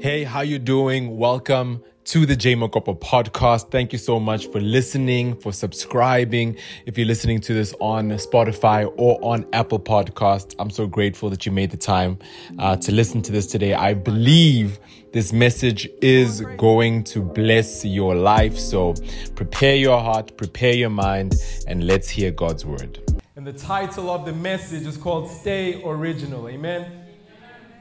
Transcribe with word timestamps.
Hey, 0.00 0.24
how 0.24 0.40
you 0.40 0.58
doing? 0.58 1.16
Welcome 1.16 1.82
to 2.04 2.26
the 2.26 2.34
J 2.34 2.54
Mokopo 2.56 2.98
podcast. 2.98 3.70
Thank 3.70 3.92
you 3.92 3.98
so 3.98 4.18
much 4.18 4.48
for 4.48 4.60
listening, 4.60 5.36
for 5.36 5.52
subscribing. 5.52 6.56
If 6.86 6.98
you're 6.98 7.06
listening 7.06 7.40
to 7.42 7.54
this 7.54 7.74
on 7.80 8.10
Spotify 8.10 8.92
or 8.96 9.18
on 9.22 9.46
Apple 9.52 9.78
Podcast, 9.78 10.56
I'm 10.58 10.70
so 10.70 10.86
grateful 10.86 11.30
that 11.30 11.46
you 11.46 11.52
made 11.52 11.70
the 11.70 11.76
time 11.76 12.18
uh, 12.58 12.76
to 12.76 12.92
listen 12.92 13.22
to 13.22 13.32
this 13.32 13.46
today. 13.46 13.74
I 13.74 13.94
believe 13.94 14.80
this 15.12 15.32
message 15.32 15.88
is 16.00 16.40
going 16.56 17.04
to 17.04 17.20
bless 17.20 17.84
your 17.84 18.14
life. 18.14 18.58
So 18.58 18.94
prepare 19.36 19.76
your 19.76 20.00
heart, 20.00 20.36
prepare 20.36 20.74
your 20.74 20.90
mind, 20.90 21.34
and 21.68 21.86
let's 21.86 22.08
hear 22.08 22.30
God's 22.32 22.64
word. 22.64 22.98
And 23.36 23.46
the 23.46 23.52
title 23.52 24.10
of 24.10 24.26
the 24.26 24.32
message 24.32 24.86
is 24.86 24.96
called 24.96 25.30
Stay 25.30 25.82
Original. 25.84 26.48
Amen. 26.48 26.98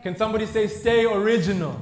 Can 0.03 0.15
somebody 0.15 0.45
say, 0.45 0.67
Stay 0.67 1.05
original? 1.05 1.79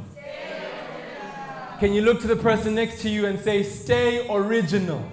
Can 1.79 1.93
you 1.93 2.01
look 2.01 2.21
to 2.21 2.27
the 2.27 2.35
person 2.35 2.75
next 2.75 3.01
to 3.01 3.09
you 3.09 3.25
and 3.25 3.39
say, 3.39 3.63
Stay 3.63 4.27
original? 4.29 5.03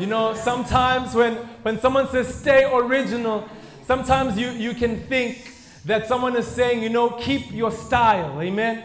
You 0.00 0.06
know, 0.06 0.32
sometimes 0.32 1.14
when, 1.14 1.34
when 1.60 1.78
someone 1.78 2.08
says 2.08 2.34
stay 2.34 2.64
original, 2.64 3.46
sometimes 3.84 4.38
you, 4.38 4.48
you 4.48 4.72
can 4.72 4.98
think 4.98 5.52
that 5.84 6.06
someone 6.06 6.36
is 6.36 6.46
saying, 6.46 6.82
you 6.82 6.88
know, 6.88 7.10
keep 7.10 7.52
your 7.52 7.70
style. 7.70 8.40
Amen? 8.40 8.82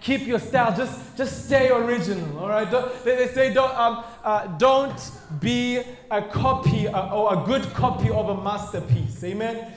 Keep 0.00 0.26
your 0.26 0.38
style. 0.38 0.74
Just, 0.74 1.16
just 1.18 1.44
stay 1.44 1.68
original. 1.70 2.38
All 2.38 2.48
right? 2.48 2.70
Don't, 2.70 3.04
they, 3.04 3.16
they 3.16 3.28
say, 3.28 3.52
don't, 3.52 3.76
um, 3.76 4.04
uh, 4.24 4.46
don't 4.56 5.10
be 5.38 5.82
a 6.10 6.22
copy 6.22 6.88
uh, 6.88 7.14
or 7.14 7.42
a 7.42 7.46
good 7.46 7.64
copy 7.74 8.08
of 8.08 8.30
a 8.30 8.42
masterpiece. 8.42 9.22
Amen? 9.24 9.70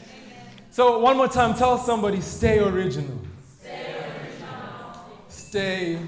So, 0.70 1.00
one 1.00 1.18
more 1.18 1.28
time, 1.28 1.54
tell 1.54 1.78
somebody, 1.78 2.22
stay 2.22 2.60
original. 2.60 3.20
Stay 5.52 6.00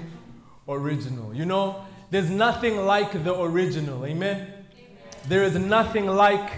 original. 0.66 1.34
You 1.34 1.44
know, 1.44 1.84
there's 2.10 2.30
nothing 2.30 2.78
like 2.78 3.12
the 3.24 3.38
original. 3.38 4.06
Amen? 4.06 4.40
Amen? 4.40 4.64
There 5.28 5.42
is 5.42 5.54
nothing 5.54 6.06
like 6.06 6.50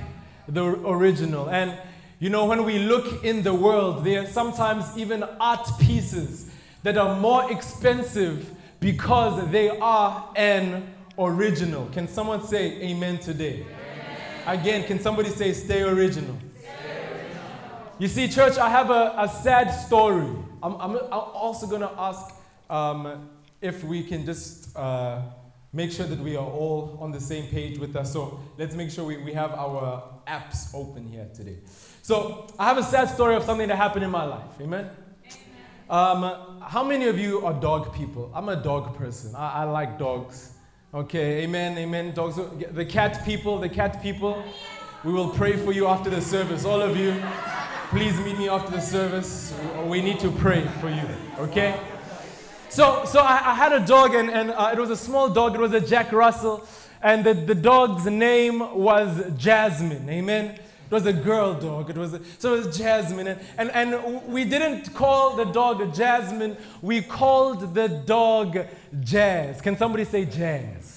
the 0.47 0.63
original. 0.65 1.51
And, 1.51 1.77
you 2.21 2.31
know, 2.31 2.45
when 2.45 2.63
we 2.63 2.79
look 2.79 3.25
in 3.25 3.43
the 3.43 3.53
world, 3.53 4.05
there 4.05 4.23
are 4.23 4.27
sometimes 4.29 4.97
even 4.97 5.25
art 5.41 5.69
pieces 5.81 6.49
that 6.85 6.97
are 6.97 7.19
more 7.19 7.51
expensive 7.51 8.55
because 8.79 9.51
they 9.51 9.69
are 9.69 10.31
an 10.37 10.95
original. 11.19 11.87
Can 11.87 12.07
someone 12.07 12.47
say 12.47 12.81
amen 12.83 13.19
today? 13.19 13.67
Amen. 14.47 14.61
Again, 14.61 14.85
can 14.85 15.01
somebody 15.01 15.31
say 15.31 15.53
stay 15.55 15.83
original? 15.83 16.37
You 17.99 18.07
see, 18.07 18.29
church, 18.29 18.59
I 18.59 18.69
have 18.69 18.91
a, 18.91 19.13
a 19.19 19.29
sad 19.29 19.71
story. 19.71 20.31
I'm, 20.63 20.75
I'm, 20.81 20.97
I'm 20.97 21.11
also 21.11 21.67
going 21.67 21.81
to 21.81 21.91
ask 21.99 22.36
um, 22.71 23.29
if 23.61 23.85
we 23.85 24.03
can 24.03 24.25
just 24.25 24.77
uh, 24.77 25.23
make 25.73 25.91
sure 25.91 26.07
that 26.07 26.19
we 26.19 26.37
are 26.37 26.47
all 26.47 26.99
on 27.01 27.13
the 27.13 27.21
same 27.21 27.47
page 27.49 27.79
with 27.79 27.97
us. 27.97 28.13
So 28.13 28.41
let's 28.59 28.75
make 28.75 28.91
sure 28.91 29.05
we, 29.05 29.19
we 29.19 29.33
have 29.33 29.53
our 29.53 30.03
apps 30.27 30.75
open 30.75 31.07
here 31.07 31.29
today. 31.35 31.59
So 32.03 32.47
I 32.59 32.67
have 32.67 32.79
a 32.79 32.83
sad 32.83 33.09
story 33.09 33.35
of 33.35 33.45
something 33.45 33.69
that 33.69 33.77
happened 33.77 34.05
in 34.05 34.11
my 34.11 34.25
life. 34.25 34.61
Amen? 34.61 34.91
Um, 35.89 36.61
how 36.63 36.83
many 36.83 37.07
of 37.07 37.19
you 37.19 37.45
are 37.47 37.55
dog 37.55 37.95
people? 37.95 38.31
I'm 38.35 38.49
a 38.49 38.57
dog 38.57 38.97
person. 38.97 39.35
I, 39.37 39.63
I 39.63 39.65
like 39.65 39.99
dogs. 39.99 40.53
Okay, 40.93 41.43
amen, 41.43 41.79
amen. 41.79 42.15
Dogs. 42.15 42.37
The 42.73 42.85
cat 42.85 43.25
people, 43.25 43.59
the 43.59 43.69
cat 43.69 44.03
people. 44.03 44.43
We 45.05 45.13
will 45.13 45.29
pray 45.29 45.57
for 45.57 45.73
you 45.73 45.87
after 45.87 46.11
the 46.11 46.21
service, 46.21 46.65
all 46.65 46.83
of 46.83 46.97
you 46.97 47.23
please 47.91 48.19
meet 48.19 48.37
me 48.37 48.49
after 48.49 48.73
the 48.73 48.81
service. 48.81 49.55
We 49.85 50.03
need 50.03 50.19
to 50.21 50.31
pray 50.31 50.67
for 50.81 50.89
you, 50.89 51.09
okay? 51.39 51.79
So, 52.69 53.05
so 53.05 53.21
I, 53.21 53.53
I 53.53 53.55
had 53.55 53.73
a 53.73 53.81
dog, 53.81 54.15
and, 54.15 54.31
and 54.31 54.51
uh, 54.51 54.71
it 54.73 54.79
was 54.79 54.91
a 54.91 54.97
small 54.97 55.29
dog. 55.29 55.55
It 55.55 55.61
was 55.61 55.73
a 55.73 55.81
Jack 55.81 56.13
Russell. 56.13 56.67
And 57.03 57.25
the, 57.25 57.35
the 57.35 57.55
dog's 57.55 58.07
name 58.07 58.59
was 58.75 59.33
Jasmine. 59.37 60.09
Amen. 60.09 60.47
It 60.47 60.93
was 60.93 61.07
a 61.07 61.13
girl 61.13 61.55
dog. 61.55 61.91
It 61.91 61.97
was 61.97 62.15
a, 62.15 62.21
so 62.39 62.55
it 62.55 62.67
was 62.67 62.79
Jasmine. 62.79 63.29
And, 63.29 63.41
and, 63.59 63.71
and 63.71 64.23
we 64.27 64.45
didn't 64.45 64.95
call 64.95 65.37
the 65.37 65.45
dog 65.45 65.95
Jasmine, 65.95 66.57
we 66.81 67.03
called 67.03 67.75
the 67.75 67.89
dog 67.89 68.67
Jazz. 69.01 69.61
Can 69.61 69.77
somebody 69.77 70.05
say 70.05 70.25
Jazz? 70.25 70.96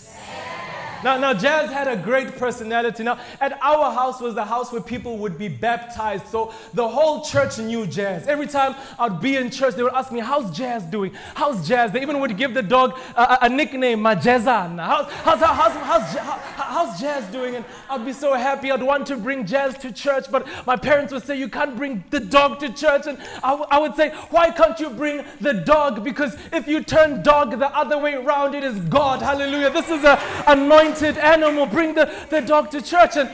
Now, 1.04 1.18
now, 1.18 1.34
Jazz 1.34 1.72
had 1.72 1.88
a 1.88 1.96
great 1.96 2.36
personality. 2.38 3.04
Now, 3.04 3.20
at 3.40 3.58
our 3.62 3.92
house 3.92 4.20
was 4.20 4.36
the 4.36 4.44
house 4.44 4.72
where 4.72 4.82
people 4.82 5.18
would 5.20 5.38
be 5.38 5.48
baptized. 5.48 6.28
So 6.28 6.54
the 6.74 6.88
whole 6.88 7.24
church 7.24 7.58
knew 7.58 7.88
Jazz. 7.88 8.28
Every 8.28 8.48
time 8.48 8.76
I'd 8.98 9.22
be 9.22 9.38
in 9.38 9.50
church, 9.50 9.76
they 9.76 9.84
would 9.84 9.94
ask 9.94 10.12
me, 10.12 10.20
How's 10.20 10.56
Jazz 10.56 10.84
doing? 10.84 11.14
How's 11.36 11.68
Jazz? 11.68 11.92
They 11.92 12.02
even 12.02 12.20
would 12.20 12.36
give 12.38 12.54
the 12.54 12.62
dog 12.62 13.00
a, 13.16 13.40
a 13.44 13.50
nickname, 13.50 14.00
Majazan. 14.00 14.78
How's, 14.78 15.10
how's, 15.12 15.40
how's, 15.40 15.74
how's, 15.74 16.18
how's, 16.56 17.00
Jazz 17.00 17.32
doing? 17.32 17.56
And 17.56 17.66
I'd 17.90 18.06
be 18.06 18.14
so 18.14 18.34
happy. 18.34 18.72
I'd 18.72 18.84
want 18.84 19.08
to 19.08 19.16
bring 19.16 19.46
Jazz 19.46 19.78
to 19.80 19.92
church, 19.94 20.26
but 20.30 20.48
my 20.68 20.76
parents 20.76 21.14
would 21.14 21.24
say, 21.24 21.38
You 21.38 21.48
can't 21.48 21.78
bring 21.78 22.04
the 22.10 22.20
dog 22.20 22.60
to 22.60 22.74
church. 22.74 23.08
And 23.08 23.18
I, 23.42 23.54
I 23.54 23.80
would 23.80 23.96
say, 23.96 24.10
Why 24.32 24.52
can't 24.52 24.78
you 24.80 24.90
bring 24.90 25.24
the 25.40 25.54
dog? 25.54 26.04
Because 26.04 26.36
if 26.52 26.68
you 26.68 26.84
turn 26.84 27.24
dog 27.24 27.58
the 27.58 27.74
other 27.74 27.98
way 27.98 28.16
around, 28.16 28.54
it 28.54 28.66
is 28.66 28.78
God. 28.82 29.22
Hallelujah. 29.22 29.70
This 29.70 29.90
is 29.90 30.04
an 30.04 30.20
anointing 30.48 30.89
anointed 30.90 31.18
animal, 31.18 31.66
bring 31.66 31.94
the, 31.94 32.12
the 32.30 32.42
dog 32.42 32.72
to 32.72 32.82
church. 32.82 33.18
And, 33.18 33.30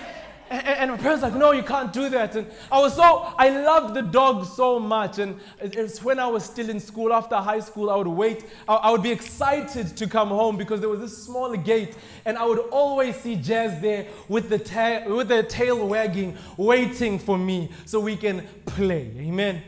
and, 0.50 0.68
and 0.68 0.92
my 0.92 0.98
parents 0.98 1.24
like, 1.24 1.34
no, 1.34 1.52
you 1.52 1.64
can't 1.64 1.92
do 1.92 2.10
that. 2.10 2.36
And 2.36 2.48
I 2.72 2.80
was 2.80 2.96
so, 2.96 3.34
I 3.38 3.50
loved 3.50 3.96
the 3.96 4.02
dog 4.02 4.46
so 4.46 4.80
much. 4.80 5.20
And 5.20 5.40
it's 5.60 6.04
when 6.04 6.20
I 6.20 6.28
was 6.28 6.44
still 6.44 6.70
in 6.70 6.80
school, 6.80 7.14
after 7.14 7.36
high 7.36 7.60
school, 7.60 7.90
I 7.90 7.96
would 7.96 8.08
wait. 8.08 8.46
I, 8.68 8.76
I 8.76 8.92
would 8.92 9.04
be 9.04 9.12
excited 9.12 9.98
to 9.98 10.08
come 10.08 10.30
home 10.30 10.58
because 10.58 10.82
there 10.82 10.90
was 10.90 11.00
this 11.00 11.18
small 11.18 11.56
gate. 11.56 11.96
And 12.26 12.38
I 12.38 12.46
would 12.46 12.60
always 12.72 13.16
see 13.16 13.36
Jazz 13.36 13.82
there 13.82 14.08
with 14.28 14.50
the, 14.50 14.60
ta- 14.60 15.04
with 15.08 15.30
the 15.30 15.44
tail 15.44 15.88
wagging, 15.88 16.38
waiting 16.58 17.18
for 17.20 17.38
me 17.38 17.72
so 17.86 18.00
we 18.00 18.16
can 18.16 18.48
play. 18.66 19.12
Amen. 19.18 19.64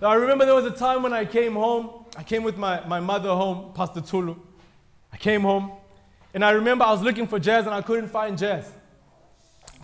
Now, 0.00 0.08
I 0.08 0.14
remember 0.14 0.44
there 0.44 0.54
was 0.54 0.66
a 0.66 0.70
time 0.70 1.02
when 1.02 1.12
I 1.12 1.24
came 1.24 1.54
home. 1.54 2.04
I 2.16 2.22
came 2.22 2.42
with 2.42 2.56
my, 2.56 2.84
my 2.86 3.00
mother 3.00 3.30
home, 3.30 3.72
Pastor 3.74 4.00
Tulu. 4.00 4.36
I 5.12 5.16
came 5.16 5.42
home. 5.42 5.72
And 6.34 6.44
I 6.44 6.50
remember 6.50 6.84
I 6.84 6.90
was 6.90 7.00
looking 7.00 7.28
for 7.28 7.38
Jazz 7.38 7.64
and 7.64 7.74
I 7.74 7.80
couldn't 7.80 8.08
find 8.08 8.36
Jazz. 8.36 8.70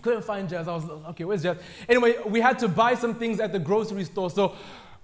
Couldn't 0.01 0.25
find 0.25 0.49
Jazz. 0.49 0.67
I 0.67 0.73
was 0.73 0.89
okay, 1.09 1.23
where's 1.23 1.43
Jazz? 1.43 1.57
Anyway, 1.87 2.15
we 2.25 2.41
had 2.41 2.59
to 2.59 2.67
buy 2.67 2.93
some 2.93 3.15
things 3.15 3.39
at 3.39 3.53
the 3.53 3.59
grocery 3.59 4.03
store. 4.03 4.29
So, 4.29 4.55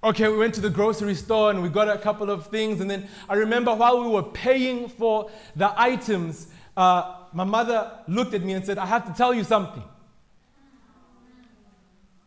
okay, 0.04 0.28
we 0.28 0.36
went 0.36 0.54
to 0.54 0.60
the 0.60 0.70
grocery 0.70 1.14
store 1.14 1.50
and 1.50 1.62
we 1.62 1.70
got 1.70 1.88
a 1.88 1.96
couple 1.96 2.30
of 2.30 2.48
things. 2.48 2.80
And 2.80 2.90
then 2.90 3.08
I 3.28 3.34
remember 3.34 3.74
while 3.74 4.02
we 4.02 4.08
were 4.08 4.24
paying 4.24 4.88
for 4.88 5.30
the 5.56 5.72
items, 5.80 6.48
uh, 6.76 7.14
my 7.32 7.44
mother 7.44 7.92
looked 8.08 8.34
at 8.34 8.42
me 8.42 8.52
and 8.52 8.64
said, 8.64 8.76
I 8.76 8.86
have 8.86 9.06
to 9.06 9.14
tell 9.14 9.32
you 9.32 9.44
something. 9.44 9.82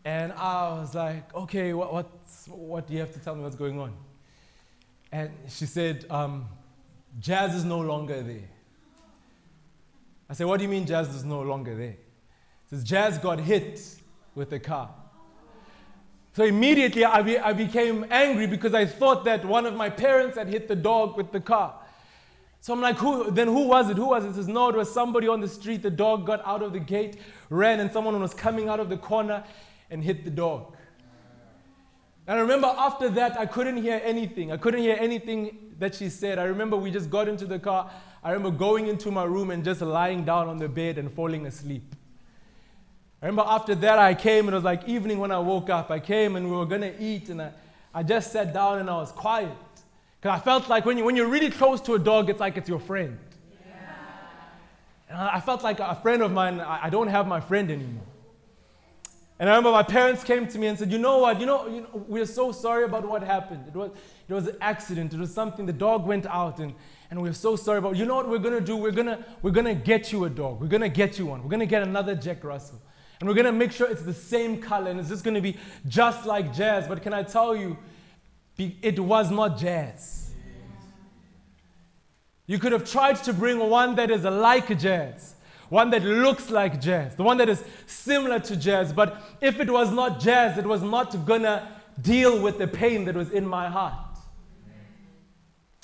And 0.04 0.34
I 0.34 0.70
was 0.80 0.96
like, 0.96 1.34
okay, 1.36 1.74
what, 1.74 1.94
what's, 1.94 2.48
what 2.48 2.88
do 2.88 2.94
you 2.94 3.00
have 3.02 3.14
to 3.14 3.20
tell 3.20 3.36
me 3.36 3.44
what's 3.44 3.56
going 3.56 3.80
on? 3.80 3.94
And 5.12 5.30
she 5.48 5.68
said, 5.68 6.06
um, 6.10 6.48
Jazz 7.20 7.54
is 7.54 7.66
no 7.66 7.80
longer 7.80 8.24
there. 8.24 8.50
I 10.32 10.34
said, 10.34 10.48
What 10.48 10.58
do 10.58 10.64
you 10.64 10.70
mean 10.70 10.86
Jazz 10.86 11.14
is 11.14 11.26
no 11.26 11.42
longer 11.42 11.76
there? 11.76 11.98
He 12.70 12.70
says, 12.70 12.86
Jazz 12.86 13.18
got 13.18 13.38
hit 13.38 13.82
with 14.34 14.54
a 14.54 14.60
car. 14.60 14.90
So 16.32 16.46
immediately 16.46 17.04
I, 17.04 17.22
be, 17.22 17.38
I 17.38 17.52
became 17.52 18.06
angry 18.10 18.48
because 18.48 18.74
I 18.74 18.86
thought 18.86 19.26
that 19.26 19.44
one 19.44 19.66
of 19.66 19.76
my 19.76 19.90
parents 19.90 20.38
had 20.38 20.48
hit 20.48 20.70
the 20.70 20.76
dog 20.76 21.18
with 21.18 21.34
the 21.34 21.42
car. 21.42 21.76
So 22.62 22.72
I'm 22.72 22.80
like, 22.80 22.96
who, 22.96 23.30
then 23.30 23.48
who 23.48 23.68
was 23.68 23.90
it? 23.90 23.98
Who 23.98 24.08
was 24.08 24.24
it? 24.24 24.30
He 24.30 24.34
says, 24.36 24.48
no, 24.48 24.70
it 24.70 24.76
was 24.76 24.90
somebody 24.90 25.28
on 25.28 25.42
the 25.42 25.50
street. 25.50 25.84
The 25.84 25.90
dog 25.90 26.26
got 26.26 26.42
out 26.48 26.62
of 26.62 26.72
the 26.72 26.80
gate, 26.80 27.18
ran, 27.50 27.82
and 27.82 27.92
someone 27.92 28.18
was 28.22 28.34
coming 28.34 28.70
out 28.70 28.80
of 28.80 28.88
the 28.88 28.96
corner 28.96 29.44
and 29.90 30.02
hit 30.02 30.24
the 30.24 30.32
dog. 30.32 30.74
And 32.26 32.38
I 32.38 32.42
remember 32.42 32.68
after 32.68 33.10
that, 33.10 33.38
I 33.38 33.46
couldn't 33.46 33.78
hear 33.78 34.00
anything. 34.02 34.54
I 34.54 34.58
couldn't 34.58 34.80
hear 34.80 34.96
anything 34.98 35.74
that 35.80 35.96
she 35.96 36.08
said. 36.08 36.40
I 36.40 36.44
remember 36.44 36.78
we 36.78 36.90
just 36.90 37.10
got 37.10 37.28
into 37.28 37.46
the 37.46 37.60
car. 37.60 37.92
I 38.24 38.32
remember 38.32 38.56
going 38.56 38.88
into 38.88 39.10
my 39.10 39.24
room 39.24 39.50
and 39.50 39.64
just 39.64 39.82
lying 39.82 40.24
down 40.24 40.48
on 40.48 40.58
the 40.58 40.70
bed 40.70 40.98
and 40.98 41.12
falling 41.12 41.48
asleep. 41.48 41.96
I 43.22 43.28
remember 43.28 43.50
after 43.50 43.76
that, 43.76 44.00
I 44.00 44.14
came, 44.14 44.48
and 44.48 44.54
it 44.54 44.58
was 44.58 44.64
like 44.64 44.88
evening 44.88 45.20
when 45.20 45.32
I 45.32 45.40
woke 45.40 45.70
up. 45.70 45.90
I 45.90 46.00
came 46.00 46.36
and 46.36 46.50
we 46.50 46.56
were 46.56 46.66
going 46.66 46.82
to 46.82 47.02
eat, 47.02 47.30
and 47.30 47.42
I, 47.42 47.52
I 47.94 48.04
just 48.04 48.32
sat 48.32 48.54
down 48.54 48.80
and 48.80 48.90
I 48.90 48.96
was 48.96 49.12
quiet. 49.12 49.52
Because 50.20 50.40
I 50.40 50.44
felt 50.44 50.70
like 50.70 50.86
when, 50.86 50.98
you, 50.98 51.04
when 51.04 51.16
you're 51.16 51.28
really 51.28 51.50
close 51.50 51.82
to 51.82 51.94
a 51.94 52.00
dog, 52.00 52.30
it's 52.30 52.40
like 52.40 52.58
it's 52.58 52.70
your 52.70 52.80
friend. 52.80 53.18
Yeah. 53.52 53.94
And 55.10 55.18
I 55.18 55.40
felt 55.40 55.64
like 55.64 55.80
a 55.80 55.96
friend 55.96 56.22
of 56.22 56.32
mine, 56.32 56.60
I, 56.60 56.86
I 56.86 56.90
don't 56.90 57.08
have 57.08 57.28
my 57.28 57.40
friend 57.40 57.72
anymore. 57.72 58.04
And 59.40 59.50
I 59.50 59.54
remember 59.54 59.72
my 59.72 59.82
parents 59.82 60.24
came 60.24 60.48
to 60.48 60.60
me 60.60 60.68
and 60.68 60.78
said, 60.78 60.92
You 60.92 61.00
know 61.00 61.18
what? 61.18 61.40
You 61.40 61.48
know, 61.48 61.68
you 61.68 61.82
know, 61.82 62.06
we're 62.08 62.28
so 62.28 62.52
sorry 62.52 62.84
about 62.84 63.08
what 63.08 63.24
happened. 63.24 63.66
It 63.68 63.76
was, 63.76 63.90
it 64.30 64.34
was 64.34 64.48
an 64.48 64.58
accident. 64.62 65.16
It 65.16 65.20
was 65.20 65.34
something, 65.34 65.66
the 65.66 65.74
dog 65.74 66.06
went 66.06 66.28
out, 66.28 66.60
and, 66.60 66.76
and 67.12 67.22
we're 67.22 67.34
so 67.34 67.58
sorry 67.58 67.78
about 67.80 67.98
You 67.98 68.06
know 68.06 68.16
what 68.16 68.30
we're 68.30 68.40
going 68.40 68.58
to 68.58 68.66
do? 68.66 68.78
We're 68.78 68.92
going 68.92 69.08
to 69.08 69.24
we're 69.42 69.52
gonna 69.52 69.76
get 69.76 70.12
you 70.12 70.24
a 70.26 70.30
dog. 70.30 70.62
We're 70.62 70.68
going 70.68 70.82
to 70.82 70.90
get 70.90 71.20
you 71.20 71.28
one. 71.28 71.44
We're 71.44 71.50
going 71.50 71.60
to 71.60 71.66
get 71.66 71.84
another 71.84 72.16
Jack 72.16 72.44
Russell. 72.44 72.82
And 73.20 73.28
we're 73.28 73.36
going 73.36 73.46
to 73.46 73.52
make 73.52 73.72
sure 73.72 73.88
it's 73.88 74.02
the 74.02 74.14
same 74.14 74.60
color, 74.60 74.90
and 74.90 75.00
it's 75.00 75.10
just 75.10 75.24
going 75.24 75.36
to 75.36 75.42
be 75.42 75.56
just 75.88 76.26
like 76.26 76.56
Jazz. 76.56 76.88
But 76.88 77.04
can 77.04 77.14
I 77.14 77.22
tell 77.22 77.56
you, 77.56 77.78
It 78.58 79.00
was 79.00 79.30
not 79.30 79.60
jazz. 79.60 80.34
You 82.48 82.60
could 82.60 82.72
have 82.72 82.90
tried 82.90 83.16
to 83.24 83.34
bring 83.34 83.60
one 83.60 83.96
that 83.96 84.12
is 84.12 84.24
like 84.24 84.78
jazz, 84.80 85.36
one 85.70 85.90
that 85.92 86.04
looks 86.04 86.50
like 86.50 86.82
jazz, 86.82 87.16
the 87.16 87.24
one 87.24 87.38
that 87.38 87.50
is 87.50 87.64
similar 87.88 88.40
to 88.40 88.56
jazz. 88.56 88.94
But 88.94 89.22
if 89.42 89.60
it 89.60 89.70
was 89.70 89.92
not 89.92 90.20
jazz, 90.20 90.58
it 90.58 90.66
was 90.66 90.82
not 90.82 91.26
gonna 91.26 91.68
deal 92.02 92.42
with 92.42 92.58
the 92.58 92.68
pain 92.68 93.06
that 93.06 93.16
was 93.16 93.32
in 93.32 93.46
my 93.46 93.70
heart. 93.70 94.11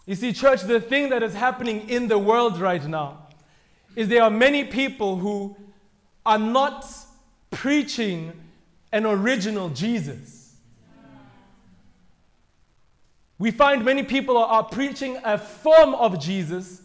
You 0.07 0.15
see, 0.15 0.31
church, 0.31 0.61
the 0.61 0.79
thing 0.79 1.09
that 1.09 1.21
is 1.21 1.33
happening 1.33 1.89
in 1.89 2.07
the 2.07 2.17
world 2.17 2.59
right 2.59 2.83
now 2.83 3.27
is 3.93 4.07
there 4.07 4.23
are 4.23 4.31
many 4.31 4.63
people 4.63 5.17
who 5.17 5.55
are 6.25 6.39
not 6.39 6.87
preaching 7.51 8.31
an 8.93 9.05
original 9.05 9.69
Jesus. 9.69 10.55
We 13.37 13.51
find 13.51 13.83
many 13.83 14.01
people 14.01 14.37
are 14.37 14.63
preaching 14.63 15.19
a 15.25 15.37
form 15.37 15.93
of 15.93 16.19
Jesus 16.19 16.81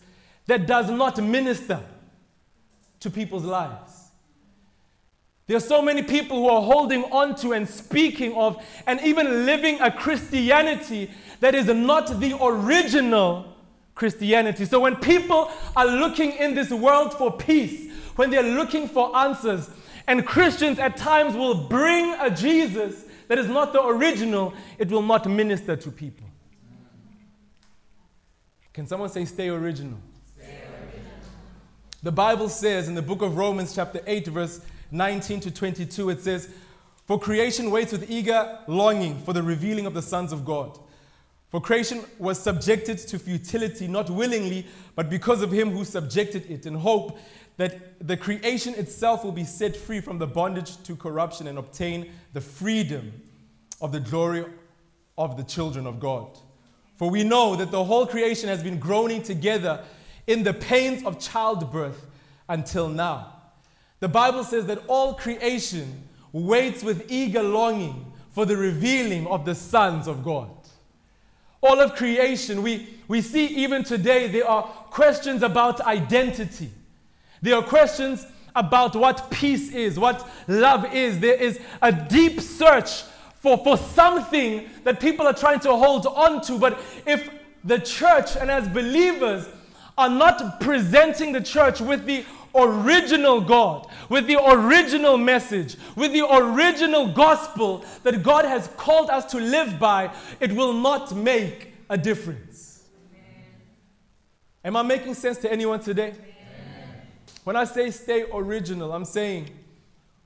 that 0.46 0.66
does 0.66 0.90
not 0.90 1.22
minister 1.22 1.80
to 3.00 3.10
people's 3.10 3.44
lives. 3.44 4.01
There 5.46 5.56
are 5.56 5.60
so 5.60 5.82
many 5.82 6.02
people 6.02 6.38
who 6.38 6.48
are 6.48 6.62
holding 6.62 7.04
on 7.04 7.34
to 7.36 7.52
and 7.52 7.68
speaking 7.68 8.34
of 8.34 8.64
and 8.86 9.00
even 9.00 9.44
living 9.44 9.80
a 9.80 9.90
Christianity 9.90 11.10
that 11.40 11.54
is 11.54 11.66
not 11.66 12.20
the 12.20 12.38
original 12.42 13.56
Christianity. 13.94 14.64
So 14.64 14.80
when 14.80 14.96
people 14.96 15.50
are 15.76 15.86
looking 15.86 16.32
in 16.32 16.54
this 16.54 16.70
world 16.70 17.12
for 17.14 17.36
peace, 17.36 17.92
when 18.16 18.30
they're 18.30 18.42
looking 18.42 18.88
for 18.88 19.14
answers, 19.16 19.68
and 20.06 20.26
Christians 20.26 20.78
at 20.78 20.96
times 20.96 21.34
will 21.34 21.68
bring 21.68 22.14
a 22.20 22.30
Jesus 22.30 23.04
that 23.28 23.38
is 23.38 23.48
not 23.48 23.72
the 23.72 23.82
original, 23.84 24.54
it 24.78 24.90
will 24.90 25.02
not 25.02 25.26
minister 25.26 25.76
to 25.76 25.90
people. 25.90 26.26
Can 28.72 28.86
someone 28.86 29.08
say, 29.10 29.24
stay 29.24 29.48
original? 29.48 29.98
Stay 30.36 30.44
original? 30.44 31.10
The 32.02 32.12
Bible 32.12 32.48
says 32.48 32.88
in 32.88 32.94
the 32.94 33.02
book 33.02 33.22
of 33.22 33.36
Romans, 33.36 33.74
chapter 33.74 34.00
8, 34.06 34.26
verse 34.28 34.60
19 34.92 35.40
to 35.40 35.50
22, 35.50 36.10
it 36.10 36.20
says, 36.20 36.50
For 37.06 37.18
creation 37.18 37.70
waits 37.70 37.92
with 37.92 38.10
eager 38.10 38.58
longing 38.68 39.18
for 39.22 39.32
the 39.32 39.42
revealing 39.42 39.86
of 39.86 39.94
the 39.94 40.02
sons 40.02 40.32
of 40.32 40.44
God. 40.44 40.78
For 41.48 41.60
creation 41.60 42.02
was 42.18 42.38
subjected 42.38 42.98
to 42.98 43.18
futility, 43.18 43.86
not 43.86 44.08
willingly, 44.08 44.66
but 44.94 45.10
because 45.10 45.42
of 45.42 45.50
him 45.50 45.70
who 45.70 45.84
subjected 45.84 46.50
it, 46.50 46.64
in 46.64 46.74
hope 46.74 47.18
that 47.58 48.06
the 48.06 48.16
creation 48.16 48.74
itself 48.74 49.24
will 49.24 49.32
be 49.32 49.44
set 49.44 49.76
free 49.76 50.00
from 50.00 50.18
the 50.18 50.26
bondage 50.26 50.82
to 50.84 50.96
corruption 50.96 51.46
and 51.46 51.58
obtain 51.58 52.10
the 52.32 52.40
freedom 52.40 53.12
of 53.80 53.92
the 53.92 54.00
glory 54.00 54.46
of 55.18 55.36
the 55.36 55.42
children 55.42 55.86
of 55.86 56.00
God. 56.00 56.38
For 56.96 57.10
we 57.10 57.24
know 57.24 57.56
that 57.56 57.70
the 57.70 57.84
whole 57.84 58.06
creation 58.06 58.48
has 58.48 58.62
been 58.62 58.78
groaning 58.78 59.22
together 59.22 59.84
in 60.26 60.42
the 60.42 60.54
pains 60.54 61.04
of 61.04 61.18
childbirth 61.18 62.06
until 62.48 62.88
now. 62.88 63.41
The 64.02 64.08
Bible 64.08 64.42
says 64.42 64.66
that 64.66 64.82
all 64.88 65.14
creation 65.14 66.02
waits 66.32 66.82
with 66.82 67.06
eager 67.08 67.40
longing 67.40 68.12
for 68.32 68.44
the 68.44 68.56
revealing 68.56 69.28
of 69.28 69.44
the 69.44 69.54
sons 69.54 70.08
of 70.08 70.24
God. 70.24 70.50
All 71.60 71.78
of 71.80 71.94
creation, 71.94 72.64
we, 72.64 72.98
we 73.06 73.20
see 73.20 73.46
even 73.46 73.84
today, 73.84 74.26
there 74.26 74.48
are 74.48 74.64
questions 74.64 75.44
about 75.44 75.80
identity. 75.82 76.72
There 77.42 77.54
are 77.54 77.62
questions 77.62 78.26
about 78.56 78.96
what 78.96 79.30
peace 79.30 79.72
is, 79.72 80.00
what 80.00 80.28
love 80.48 80.92
is. 80.92 81.20
There 81.20 81.36
is 81.36 81.60
a 81.80 81.92
deep 81.92 82.40
search 82.40 83.02
for, 83.36 83.56
for 83.56 83.76
something 83.76 84.68
that 84.82 84.98
people 84.98 85.28
are 85.28 85.32
trying 85.32 85.60
to 85.60 85.76
hold 85.76 86.08
on 86.08 86.40
to. 86.46 86.58
But 86.58 86.80
if 87.06 87.30
the 87.62 87.78
church 87.78 88.34
and 88.34 88.50
as 88.50 88.66
believers 88.66 89.46
are 89.96 90.10
not 90.10 90.60
presenting 90.60 91.30
the 91.30 91.40
church 91.40 91.80
with 91.80 92.04
the 92.04 92.24
original 92.54 93.40
God, 93.40 93.88
with 94.08 94.26
the 94.26 94.42
original 94.42 95.16
message, 95.16 95.76
with 95.96 96.12
the 96.12 96.26
original 96.30 97.12
gospel 97.12 97.84
that 98.02 98.22
God 98.22 98.44
has 98.44 98.68
called 98.76 99.10
us 99.10 99.24
to 99.32 99.38
live 99.38 99.78
by, 99.78 100.12
it 100.40 100.52
will 100.52 100.72
not 100.72 101.14
make 101.14 101.72
a 101.88 101.98
difference. 101.98 102.88
Amen. 103.10 103.44
Am 104.64 104.76
I 104.76 104.82
making 104.82 105.14
sense 105.14 105.38
to 105.38 105.52
anyone 105.52 105.80
today? 105.80 106.10
Amen. 106.10 107.02
When 107.44 107.56
I 107.56 107.64
say 107.64 107.90
stay 107.90 108.24
original, 108.32 108.92
I'm 108.92 109.04
saying 109.04 109.50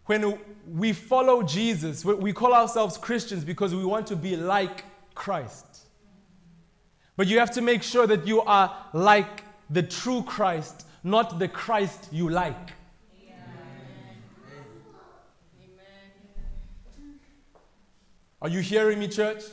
when 0.07 0.39
we 0.73 0.93
follow 0.93 1.43
Jesus, 1.43 2.05
we 2.05 2.33
call 2.33 2.55
ourselves 2.55 2.97
Christians 2.97 3.45
because 3.45 3.75
we 3.75 3.85
want 3.85 4.07
to 4.09 4.17
be 4.17 4.37
like 4.37 4.85
Christ. 5.15 5.65
But 7.17 7.27
you 7.27 7.39
have 7.39 7.51
to 7.53 7.63
make 7.63 7.83
sure 7.83 8.07
that 8.07 8.27
you 8.27 8.43
are 8.43 8.77
like 8.93 9.43
the 9.71 9.83
true 9.83 10.23
Christ, 10.23 10.87
not 11.07 11.39
the 11.39 11.47
Christ 11.47 12.09
you 12.11 12.29
like. 12.29 12.73
Are 18.43 18.49
you 18.49 18.61
hearing 18.61 18.99
me, 18.99 19.07
church? 19.09 19.45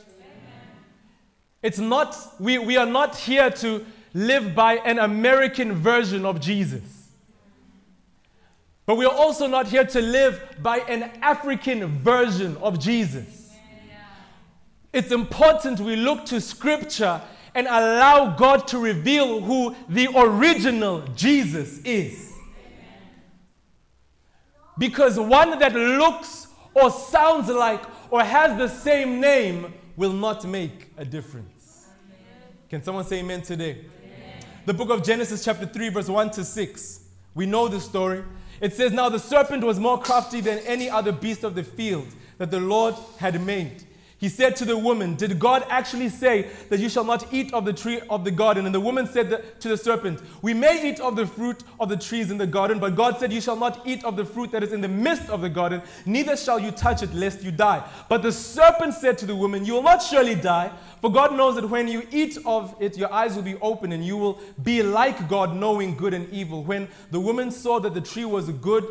It's 1.62 1.78
not, 1.78 2.16
we, 2.38 2.58
we 2.58 2.76
are 2.76 2.86
not 2.86 3.16
here 3.16 3.50
to 3.50 3.86
live 4.12 4.54
by 4.54 4.74
an 4.78 4.98
American 4.98 5.72
version 5.72 6.26
of 6.26 6.40
Jesus. 6.40 6.82
But 8.84 8.96
we 8.96 9.06
are 9.06 9.14
also 9.14 9.46
not 9.46 9.68
here 9.68 9.84
to 9.84 10.02
live 10.02 10.56
by 10.60 10.78
an 10.80 11.04
African 11.22 11.86
version 12.00 12.56
of 12.58 12.80
Jesus. 12.80 13.52
It's 14.92 15.12
important 15.12 15.80
we 15.80 15.96
look 15.96 16.26
to 16.26 16.40
Scripture 16.40 17.22
and 17.54 17.66
allow 17.66 18.34
God 18.36 18.66
to 18.68 18.78
reveal 18.78 19.40
who 19.40 19.74
the 19.88 20.08
original 20.16 21.02
Jesus 21.14 21.78
is. 21.84 22.32
Because 24.76 25.18
one 25.18 25.58
that 25.60 25.74
looks 25.74 26.48
or 26.74 26.90
sounds 26.90 27.48
like 27.48 27.82
or 28.10 28.22
has 28.22 28.58
the 28.58 28.68
same 28.68 29.20
name 29.20 29.72
will 29.96 30.12
not 30.12 30.44
make 30.44 30.88
a 30.96 31.04
difference. 31.04 31.86
Can 32.68 32.82
someone 32.82 33.04
say 33.04 33.20
amen 33.20 33.42
today? 33.42 33.84
The 34.66 34.74
book 34.74 34.90
of 34.90 35.04
Genesis, 35.04 35.44
chapter 35.44 35.66
3, 35.66 35.90
verse 35.90 36.08
1 36.08 36.30
to 36.32 36.44
6. 36.44 37.00
We 37.34 37.46
know 37.46 37.68
the 37.68 37.80
story. 37.80 38.24
It 38.60 38.72
says, 38.72 38.92
Now 38.92 39.08
the 39.08 39.18
serpent 39.18 39.62
was 39.62 39.78
more 39.78 40.00
crafty 40.00 40.40
than 40.40 40.58
any 40.60 40.88
other 40.88 41.12
beast 41.12 41.44
of 41.44 41.54
the 41.54 41.62
field 41.62 42.08
that 42.38 42.50
the 42.50 42.60
Lord 42.60 42.94
had 43.18 43.40
made. 43.44 43.84
He 44.24 44.30
said 44.30 44.56
to 44.56 44.64
the 44.64 44.78
woman, 44.78 45.16
Did 45.16 45.38
God 45.38 45.66
actually 45.68 46.08
say 46.08 46.48
that 46.70 46.80
you 46.80 46.88
shall 46.88 47.04
not 47.04 47.30
eat 47.30 47.52
of 47.52 47.66
the 47.66 47.74
tree 47.74 48.00
of 48.08 48.24
the 48.24 48.30
garden? 48.30 48.64
And 48.64 48.74
the 48.74 48.80
woman 48.80 49.06
said 49.06 49.60
to 49.60 49.68
the 49.68 49.76
serpent, 49.76 50.22
We 50.40 50.54
may 50.54 50.88
eat 50.88 50.98
of 50.98 51.14
the 51.14 51.26
fruit 51.26 51.62
of 51.78 51.90
the 51.90 51.98
trees 51.98 52.30
in 52.30 52.38
the 52.38 52.46
garden, 52.46 52.78
but 52.78 52.96
God 52.96 53.18
said, 53.18 53.34
You 53.34 53.42
shall 53.42 53.54
not 53.54 53.86
eat 53.86 54.02
of 54.02 54.16
the 54.16 54.24
fruit 54.24 54.50
that 54.52 54.62
is 54.62 54.72
in 54.72 54.80
the 54.80 54.88
midst 54.88 55.28
of 55.28 55.42
the 55.42 55.50
garden, 55.50 55.82
neither 56.06 56.38
shall 56.38 56.58
you 56.58 56.70
touch 56.70 57.02
it, 57.02 57.12
lest 57.12 57.42
you 57.42 57.50
die. 57.50 57.86
But 58.08 58.22
the 58.22 58.32
serpent 58.32 58.94
said 58.94 59.18
to 59.18 59.26
the 59.26 59.36
woman, 59.36 59.66
You 59.66 59.74
will 59.74 59.82
not 59.82 60.02
surely 60.02 60.36
die, 60.36 60.72
for 61.02 61.12
God 61.12 61.36
knows 61.36 61.56
that 61.56 61.68
when 61.68 61.86
you 61.86 62.08
eat 62.10 62.38
of 62.46 62.74
it, 62.80 62.96
your 62.96 63.12
eyes 63.12 63.36
will 63.36 63.42
be 63.42 63.56
open, 63.56 63.92
and 63.92 64.02
you 64.02 64.16
will 64.16 64.40
be 64.62 64.82
like 64.82 65.28
God, 65.28 65.54
knowing 65.54 65.96
good 65.96 66.14
and 66.14 66.30
evil. 66.30 66.64
When 66.64 66.88
the 67.10 67.20
woman 67.20 67.50
saw 67.50 67.78
that 67.80 67.92
the 67.92 68.00
tree 68.00 68.24
was 68.24 68.48
good 68.48 68.86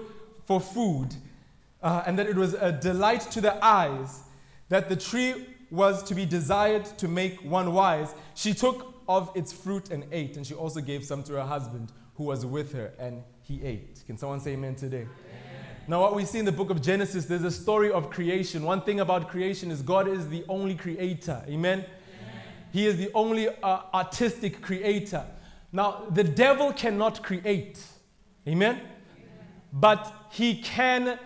for 0.46 0.62
food, 0.62 1.16
uh, 1.82 2.04
and 2.06 2.20
that 2.20 2.28
it 2.28 2.36
was 2.36 2.54
a 2.54 2.72
delight 2.72 3.22
to 3.32 3.42
the 3.42 3.58
eyes, 3.66 4.23
that 4.74 4.90
the 4.90 4.96
tree 4.96 5.46
was 5.70 6.02
to 6.02 6.16
be 6.16 6.26
desired 6.26 6.84
to 6.84 7.08
make 7.08 7.40
one 7.44 7.74
wise, 7.74 8.16
she 8.34 8.56
took 8.56 8.96
of 9.08 9.30
its 9.36 9.54
fruit 9.54 9.92
and 9.92 10.04
ate, 10.12 10.36
and 10.36 10.48
she 10.48 10.56
also 10.56 10.82
gave 10.82 11.06
some 11.06 11.22
to 11.22 11.34
her 11.34 11.44
husband 11.44 11.92
who 12.16 12.24
was 12.24 12.44
with 12.44 12.74
her, 12.74 12.92
and 12.98 13.22
he 13.44 13.62
ate. 13.64 14.02
Can 14.08 14.18
someone 14.18 14.40
say 14.40 14.54
amen 14.54 14.74
today? 14.74 15.02
Amen. 15.02 15.10
Now, 15.88 16.02
what 16.02 16.16
we 16.16 16.26
see 16.26 16.40
in 16.40 16.46
the 16.46 16.52
book 16.52 16.72
of 16.72 16.82
Genesis, 16.82 17.26
there's 17.26 17.44
a 17.44 17.52
story 17.52 17.92
of 17.92 18.10
creation. 18.10 18.64
One 18.64 18.82
thing 18.82 19.00
about 19.00 19.30
creation 19.30 19.70
is 19.70 19.84
God 19.84 20.08
is 20.08 20.28
the 20.28 20.44
only 20.50 20.74
creator. 20.74 21.44
Amen? 21.48 21.80
Amen. 21.80 21.88
He 22.72 22.88
is 22.88 22.98
the 22.98 23.12
only 23.14 23.50
uh, 23.50 23.82
artistic 23.94 24.60
creator. 24.60 25.24
Now, 25.72 26.06
the 26.10 26.24
devil 26.24 26.74
cannot 26.74 27.22
create. 27.22 27.80
Amen? 28.48 28.78
Amen? 28.78 28.82
But 29.72 30.12
he 30.32 30.64
can, 30.64 31.20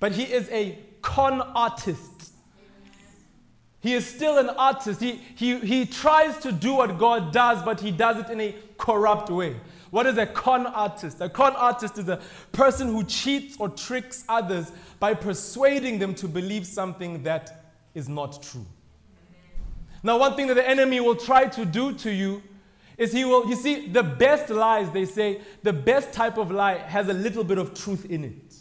but 0.00 0.12
he 0.12 0.22
is 0.22 0.48
a 0.48 0.78
con 1.02 1.42
artist. 1.42 2.13
He 3.84 3.92
is 3.92 4.06
still 4.06 4.38
an 4.38 4.48
artist. 4.48 4.98
He, 4.98 5.20
he, 5.34 5.58
he 5.58 5.84
tries 5.84 6.38
to 6.38 6.50
do 6.50 6.72
what 6.72 6.96
God 6.96 7.34
does, 7.34 7.62
but 7.62 7.78
he 7.78 7.90
does 7.90 8.16
it 8.16 8.30
in 8.30 8.40
a 8.40 8.54
corrupt 8.78 9.28
way. 9.28 9.56
What 9.90 10.06
is 10.06 10.16
a 10.16 10.24
con 10.24 10.66
artist? 10.66 11.20
A 11.20 11.28
con 11.28 11.54
artist 11.54 11.98
is 11.98 12.08
a 12.08 12.18
person 12.52 12.88
who 12.88 13.04
cheats 13.04 13.58
or 13.58 13.68
tricks 13.68 14.24
others 14.26 14.72
by 14.98 15.12
persuading 15.12 15.98
them 15.98 16.14
to 16.14 16.26
believe 16.26 16.66
something 16.66 17.24
that 17.24 17.74
is 17.92 18.08
not 18.08 18.42
true. 18.42 18.64
Now, 20.02 20.16
one 20.16 20.34
thing 20.34 20.46
that 20.46 20.54
the 20.54 20.66
enemy 20.66 21.00
will 21.00 21.16
try 21.16 21.44
to 21.44 21.66
do 21.66 21.92
to 21.92 22.10
you 22.10 22.42
is 22.96 23.12
he 23.12 23.26
will, 23.26 23.46
you 23.50 23.54
see, 23.54 23.88
the 23.88 24.02
best 24.02 24.48
lies, 24.48 24.90
they 24.92 25.04
say, 25.04 25.42
the 25.62 25.74
best 25.74 26.14
type 26.14 26.38
of 26.38 26.50
lie 26.50 26.78
has 26.78 27.08
a 27.08 27.12
little 27.12 27.44
bit 27.44 27.58
of 27.58 27.74
truth 27.74 28.06
in 28.06 28.24
it. 28.24 28.54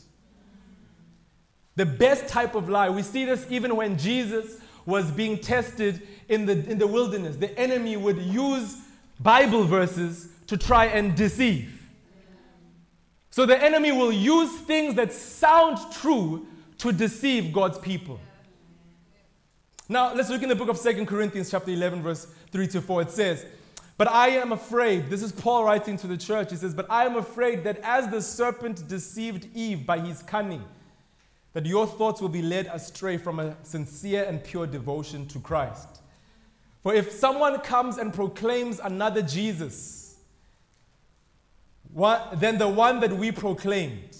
The 1.77 1.85
best 1.85 2.27
type 2.27 2.55
of 2.55 2.67
lie, 2.67 2.89
we 2.89 3.03
see 3.03 3.23
this 3.23 3.47
even 3.49 3.77
when 3.77 3.97
Jesus 3.97 4.59
was 4.85 5.11
being 5.11 5.37
tested 5.37 6.01
in 6.29 6.45
the, 6.45 6.53
in 6.69 6.77
the 6.77 6.87
wilderness, 6.87 7.35
the 7.35 7.57
enemy 7.57 7.97
would 7.97 8.17
use 8.17 8.77
Bible 9.19 9.63
verses 9.63 10.29
to 10.47 10.57
try 10.57 10.85
and 10.85 11.15
deceive. 11.15 11.83
So 13.29 13.45
the 13.45 13.61
enemy 13.61 13.91
will 13.91 14.11
use 14.11 14.51
things 14.59 14.95
that 14.95 15.11
sound 15.11 15.79
true 15.91 16.45
to 16.79 16.91
deceive 16.91 17.53
God's 17.53 17.79
people. 17.79 18.19
Now, 19.89 20.13
let's 20.13 20.29
look 20.29 20.43
in 20.43 20.49
the 20.49 20.55
book 20.55 20.69
of 20.69 20.77
Second 20.77 21.07
Corinthians, 21.07 21.49
chapter 21.49 21.71
11, 21.71 22.01
verse 22.01 22.27
3 22.51 22.67
to 22.67 22.81
4. 22.81 23.01
It 23.03 23.11
says, 23.11 23.45
But 23.97 24.09
I 24.09 24.29
am 24.29 24.51
afraid, 24.51 25.09
this 25.09 25.21
is 25.21 25.31
Paul 25.31 25.65
writing 25.65 25.97
to 25.97 26.07
the 26.07 26.17
church. 26.17 26.51
He 26.51 26.57
says, 26.57 26.73
But 26.73 26.85
I 26.89 27.05
am 27.05 27.15
afraid 27.15 27.63
that 27.63 27.79
as 27.83 28.07
the 28.09 28.21
serpent 28.21 28.87
deceived 28.87 29.47
Eve 29.55 29.85
by 29.85 29.99
his 29.99 30.21
cunning, 30.23 30.63
that 31.53 31.65
your 31.65 31.85
thoughts 31.85 32.21
will 32.21 32.29
be 32.29 32.41
led 32.41 32.67
astray 32.67 33.17
from 33.17 33.39
a 33.39 33.55
sincere 33.63 34.23
and 34.23 34.43
pure 34.43 34.67
devotion 34.67 35.27
to 35.27 35.39
Christ. 35.39 36.01
For 36.81 36.93
if 36.93 37.11
someone 37.11 37.59
comes 37.61 37.97
and 37.97 38.13
proclaims 38.13 38.79
another 38.79 39.21
Jesus 39.21 40.17
what, 41.93 42.39
than 42.39 42.57
the 42.57 42.67
one 42.67 42.99
that 43.01 43.13
we 43.13 43.31
proclaimed, 43.31 44.17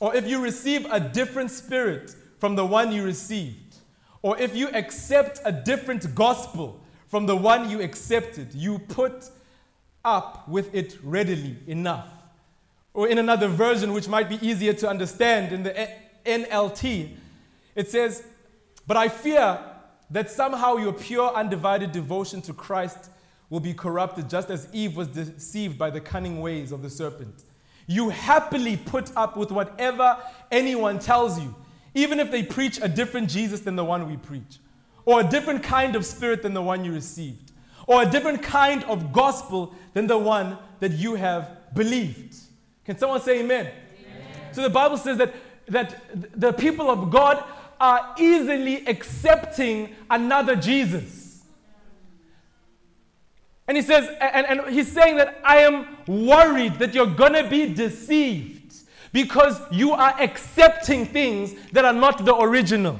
or 0.00 0.14
if 0.14 0.28
you 0.28 0.40
receive 0.40 0.86
a 0.90 1.00
different 1.00 1.50
spirit 1.50 2.14
from 2.38 2.54
the 2.54 2.64
one 2.64 2.92
you 2.92 3.04
received, 3.04 3.76
or 4.22 4.38
if 4.38 4.56
you 4.56 4.68
accept 4.68 5.40
a 5.44 5.52
different 5.52 6.14
gospel 6.14 6.80
from 7.08 7.26
the 7.26 7.36
one 7.36 7.68
you 7.68 7.82
accepted, 7.82 8.54
you 8.54 8.78
put 8.78 9.28
up 10.04 10.48
with 10.48 10.74
it 10.74 10.98
readily 11.02 11.56
enough. 11.66 12.08
Or 12.94 13.08
in 13.08 13.18
another 13.18 13.48
version, 13.48 13.92
which 13.92 14.08
might 14.08 14.28
be 14.28 14.38
easier 14.46 14.72
to 14.74 14.88
understand 14.88 15.52
in 15.52 15.64
the 15.64 15.88
NLT, 16.24 17.10
it 17.74 17.90
says, 17.90 18.24
But 18.86 18.96
I 18.96 19.08
fear 19.08 19.58
that 20.10 20.30
somehow 20.30 20.76
your 20.76 20.92
pure, 20.92 21.32
undivided 21.34 21.92
devotion 21.92 22.40
to 22.42 22.52
Christ 22.52 23.10
will 23.50 23.60
be 23.60 23.74
corrupted 23.74 24.28
just 24.28 24.50
as 24.50 24.68
Eve 24.72 24.96
was 24.96 25.08
deceived 25.08 25.78
by 25.78 25.90
the 25.90 26.00
cunning 26.00 26.40
ways 26.40 26.72
of 26.72 26.82
the 26.82 26.90
serpent. 26.90 27.44
You 27.86 28.08
happily 28.08 28.76
put 28.76 29.14
up 29.16 29.36
with 29.36 29.50
whatever 29.50 30.18
anyone 30.50 30.98
tells 30.98 31.40
you, 31.40 31.54
even 31.94 32.18
if 32.18 32.30
they 32.30 32.42
preach 32.42 32.78
a 32.82 32.88
different 32.88 33.28
Jesus 33.28 33.60
than 33.60 33.76
the 33.76 33.84
one 33.84 34.08
we 34.08 34.16
preach, 34.16 34.58
or 35.04 35.20
a 35.20 35.24
different 35.24 35.62
kind 35.62 35.94
of 35.94 36.06
spirit 36.06 36.42
than 36.42 36.54
the 36.54 36.62
one 36.62 36.84
you 36.84 36.92
received, 36.92 37.52
or 37.86 38.02
a 38.02 38.06
different 38.06 38.42
kind 38.42 38.84
of 38.84 39.12
gospel 39.12 39.74
than 39.92 40.06
the 40.06 40.18
one 40.18 40.56
that 40.80 40.92
you 40.92 41.14
have 41.14 41.74
believed. 41.74 42.34
Can 42.84 42.96
someone 42.96 43.20
say 43.20 43.40
amen? 43.40 43.66
amen. 43.66 44.52
So 44.52 44.62
the 44.62 44.70
Bible 44.70 44.96
says 44.96 45.18
that 45.18 45.34
that 45.68 46.00
the 46.38 46.52
people 46.52 46.90
of 46.90 47.10
God 47.10 47.42
are 47.80 48.14
easily 48.18 48.86
accepting 48.86 49.94
another 50.10 50.56
Jesus. 50.56 51.42
And 53.66 53.76
he 53.76 53.82
says, 53.82 54.08
and, 54.20 54.46
and 54.46 54.74
he's 54.74 54.90
saying 54.90 55.16
that 55.16 55.40
I 55.42 55.58
am 55.58 55.96
worried 56.06 56.74
that 56.74 56.94
you're 56.94 57.06
gonna 57.06 57.48
be 57.48 57.72
deceived 57.72 58.74
because 59.12 59.60
you 59.70 59.92
are 59.92 60.14
accepting 60.20 61.06
things 61.06 61.54
that 61.72 61.84
are 61.84 61.92
not 61.92 62.24
the 62.24 62.36
original. 62.36 62.98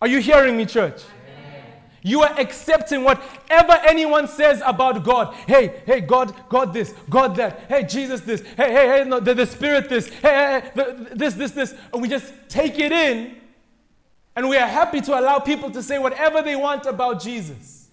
Are 0.00 0.08
you 0.08 0.20
hearing 0.20 0.56
me, 0.56 0.66
church? 0.66 1.02
You 2.06 2.22
are 2.22 2.38
accepting 2.38 3.02
whatever 3.02 3.72
anyone 3.88 4.28
says 4.28 4.62
about 4.62 5.02
God. 5.02 5.34
Hey, 5.46 5.80
hey, 5.86 6.02
God, 6.02 6.34
God 6.50 6.74
this, 6.74 6.92
God 7.08 7.34
that. 7.36 7.64
Hey, 7.66 7.84
Jesus 7.84 8.20
this. 8.20 8.42
Hey, 8.42 8.72
hey, 8.72 8.88
hey, 8.88 9.04
no, 9.06 9.20
the, 9.20 9.32
the 9.32 9.46
Spirit 9.46 9.88
this. 9.88 10.08
Hey, 10.08 10.20
hey, 10.20 10.60
hey 10.60 10.70
the, 10.74 11.08
this, 11.14 11.32
this, 11.32 11.52
this. 11.52 11.74
And 11.94 12.02
we 12.02 12.08
just 12.08 12.30
take 12.50 12.78
it 12.78 12.92
in 12.92 13.36
and 14.36 14.50
we 14.50 14.58
are 14.58 14.66
happy 14.66 15.00
to 15.00 15.18
allow 15.18 15.38
people 15.38 15.70
to 15.70 15.82
say 15.82 15.98
whatever 15.98 16.42
they 16.42 16.56
want 16.56 16.84
about 16.84 17.22
Jesus. 17.22 17.88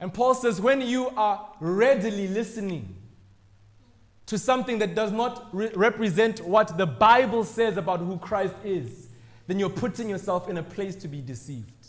And 0.00 0.12
Paul 0.12 0.34
says, 0.34 0.60
when 0.60 0.80
you 0.80 1.10
are 1.10 1.50
readily 1.60 2.26
listening 2.26 2.96
to 4.26 4.38
something 4.38 4.80
that 4.80 4.96
does 4.96 5.12
not 5.12 5.46
re- 5.52 5.70
represent 5.76 6.40
what 6.40 6.76
the 6.76 6.86
Bible 6.86 7.44
says 7.44 7.76
about 7.76 8.00
who 8.00 8.18
Christ 8.18 8.56
is, 8.64 9.06
then 9.46 9.60
you're 9.60 9.70
putting 9.70 10.08
yourself 10.08 10.48
in 10.48 10.56
a 10.56 10.64
place 10.64 10.96
to 10.96 11.06
be 11.06 11.20
deceived. 11.20 11.81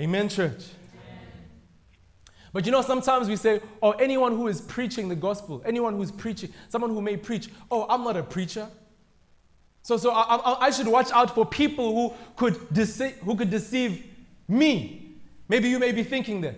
Amen, 0.00 0.28
church. 0.28 0.64
But 2.52 2.64
you 2.64 2.72
know, 2.72 2.82
sometimes 2.82 3.28
we 3.28 3.36
say, 3.36 3.60
oh, 3.82 3.92
anyone 3.92 4.32
who 4.32 4.48
is 4.48 4.60
preaching 4.60 5.08
the 5.08 5.16
gospel, 5.16 5.62
anyone 5.66 5.94
who's 5.96 6.10
preaching, 6.10 6.52
someone 6.68 6.90
who 6.90 7.02
may 7.02 7.16
preach, 7.16 7.48
oh, 7.70 7.86
I'm 7.88 8.04
not 8.04 8.16
a 8.16 8.22
preacher. 8.22 8.68
So, 9.82 9.96
so 9.96 10.10
I, 10.10 10.36
I, 10.36 10.66
I 10.66 10.70
should 10.70 10.86
watch 10.86 11.10
out 11.12 11.34
for 11.34 11.46
people 11.46 11.94
who 11.94 12.16
could, 12.36 12.54
dece- 12.70 13.16
who 13.18 13.36
could 13.36 13.50
deceive 13.50 14.04
me. 14.46 15.16
Maybe 15.48 15.68
you 15.68 15.78
may 15.78 15.92
be 15.92 16.02
thinking 16.02 16.40
that. 16.42 16.56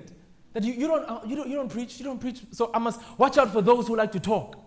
That 0.52 0.64
you, 0.64 0.72
you, 0.72 0.88
don't, 0.88 1.08
uh, 1.08 1.20
you, 1.26 1.36
don't, 1.36 1.48
you 1.48 1.56
don't 1.56 1.68
preach, 1.68 1.98
you 1.98 2.04
don't 2.04 2.20
preach. 2.20 2.42
So 2.50 2.70
I 2.74 2.78
must 2.78 3.00
watch 3.18 3.38
out 3.38 3.52
for 3.52 3.62
those 3.62 3.86
who 3.86 3.96
like 3.96 4.12
to 4.12 4.20
talk. 4.20 4.58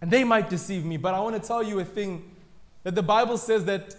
And 0.00 0.10
they 0.10 0.24
might 0.24 0.48
deceive 0.48 0.84
me. 0.84 0.96
But 0.96 1.14
I 1.14 1.20
want 1.20 1.40
to 1.40 1.46
tell 1.46 1.62
you 1.62 1.80
a 1.80 1.84
thing 1.84 2.34
that 2.84 2.94
the 2.94 3.02
Bible 3.02 3.36
says 3.36 3.64
that 3.66 3.94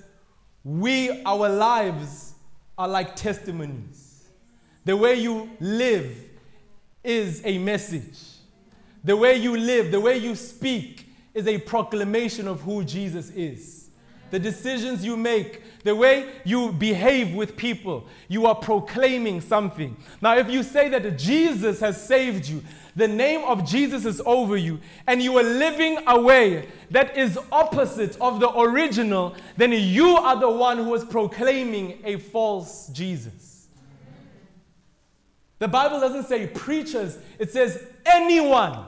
we, 0.64 1.22
our 1.24 1.50
lives, 1.50 2.29
are 2.80 2.88
like 2.88 3.14
testimonies. 3.14 4.24
The 4.86 4.96
way 4.96 5.16
you 5.16 5.50
live 5.60 6.18
is 7.04 7.42
a 7.44 7.58
message. 7.58 8.18
The 9.04 9.18
way 9.18 9.36
you 9.36 9.58
live, 9.58 9.92
the 9.92 10.00
way 10.00 10.18
you 10.18 10.34
speak 10.34 11.08
is 11.34 11.46
a 11.46 11.58
proclamation 11.58 12.48
of 12.48 12.62
who 12.62 12.86
Jesus 12.86 13.32
is. 13.32 13.90
The 14.32 14.40
decisions 14.40 15.04
you 15.04 15.18
make, 15.18 15.62
the 15.84 15.96
way 15.96 16.30
you 16.46 16.72
behave 16.72 17.36
with 17.36 17.58
people, 17.58 18.08
you 18.30 18.46
are 18.46 18.56
proclaiming 18.56 19.42
something. 19.42 19.98
Now, 20.22 20.38
if 20.38 20.50
you 20.50 20.64
say 20.64 20.88
that 20.90 21.18
Jesus 21.18 21.82
has 21.82 22.02
saved 22.02 22.48
you, 22.48 22.64
the 22.96 23.08
name 23.08 23.42
of 23.46 23.66
Jesus 23.66 24.06
is 24.06 24.22
over 24.26 24.58
you, 24.58 24.80
and 25.08 25.22
you 25.22 25.38
are 25.38 25.44
living 25.44 26.00
a 26.08 26.20
way 26.20 26.68
that 26.92 27.16
is 27.18 27.38
opposite 27.52 28.18
of 28.20 28.40
the 28.40 28.52
original, 28.58 29.36
then 29.58 29.72
you 29.72 30.18
are 30.18 30.40
the 30.40 30.50
one 30.50 30.78
who 30.78 30.94
is 30.96 31.04
proclaiming 31.06 32.00
a 32.04 32.18
false 32.18 32.88
Jesus. 32.90 33.68
The 35.60 35.68
Bible 35.68 36.00
doesn't 36.00 36.24
say 36.24 36.48
preachers, 36.48 37.18
it 37.38 37.52
says 37.52 37.86
anyone 38.06 38.86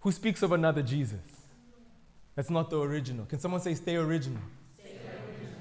who 0.00 0.10
speaks 0.10 0.42
of 0.42 0.52
another 0.52 0.82
Jesus. 0.82 1.20
That's 2.34 2.50
not 2.50 2.70
the 2.70 2.80
original. 2.80 3.26
Can 3.26 3.38
someone 3.38 3.60
say 3.60 3.74
stay 3.74 3.96
original? 3.96 4.40
Stay 4.78 4.92
original. 4.92 5.58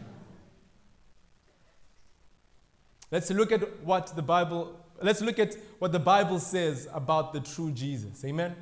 Let's 3.12 3.30
look 3.32 3.52
at 3.52 3.84
what 3.84 4.16
the 4.16 4.22
Bible 4.22 4.80
Let's 5.02 5.22
look 5.22 5.40
at 5.40 5.56
what 5.80 5.92
the 5.92 6.00
Bible 6.00 6.40
says 6.40 6.88
about 6.94 7.34
the 7.34 7.40
true 7.40 7.72
Jesus. 7.72 8.24
Amen? 8.26 8.56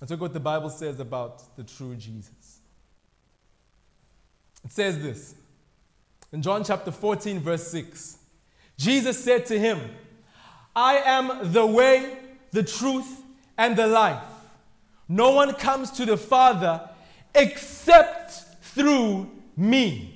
Let's 0.00 0.10
look 0.10 0.18
at 0.18 0.22
what 0.22 0.32
the 0.34 0.40
Bible 0.40 0.70
says 0.70 1.00
about 1.00 1.56
the 1.56 1.64
true 1.64 1.94
Jesus. 1.94 2.60
It 4.64 4.72
says 4.72 5.00
this 5.00 5.34
in 6.32 6.42
John 6.42 6.64
chapter 6.64 6.90
14, 6.90 7.40
verse 7.40 7.66
6. 7.68 8.18
Jesus 8.76 9.22
said 9.22 9.46
to 9.46 9.58
him, 9.58 9.80
I 10.74 10.96
am 10.98 11.52
the 11.52 11.64
way, 11.64 12.18
the 12.50 12.62
truth, 12.62 13.22
and 13.56 13.76
the 13.76 13.86
life. 13.86 14.22
No 15.08 15.30
one 15.30 15.54
comes 15.54 15.90
to 15.92 16.04
the 16.04 16.16
Father 16.16 16.90
except 17.34 18.32
through 18.62 19.30
me. 19.56 20.15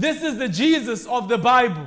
This 0.00 0.22
is 0.22 0.38
the 0.38 0.48
Jesus 0.48 1.06
of 1.06 1.28
the 1.28 1.36
Bible. 1.36 1.86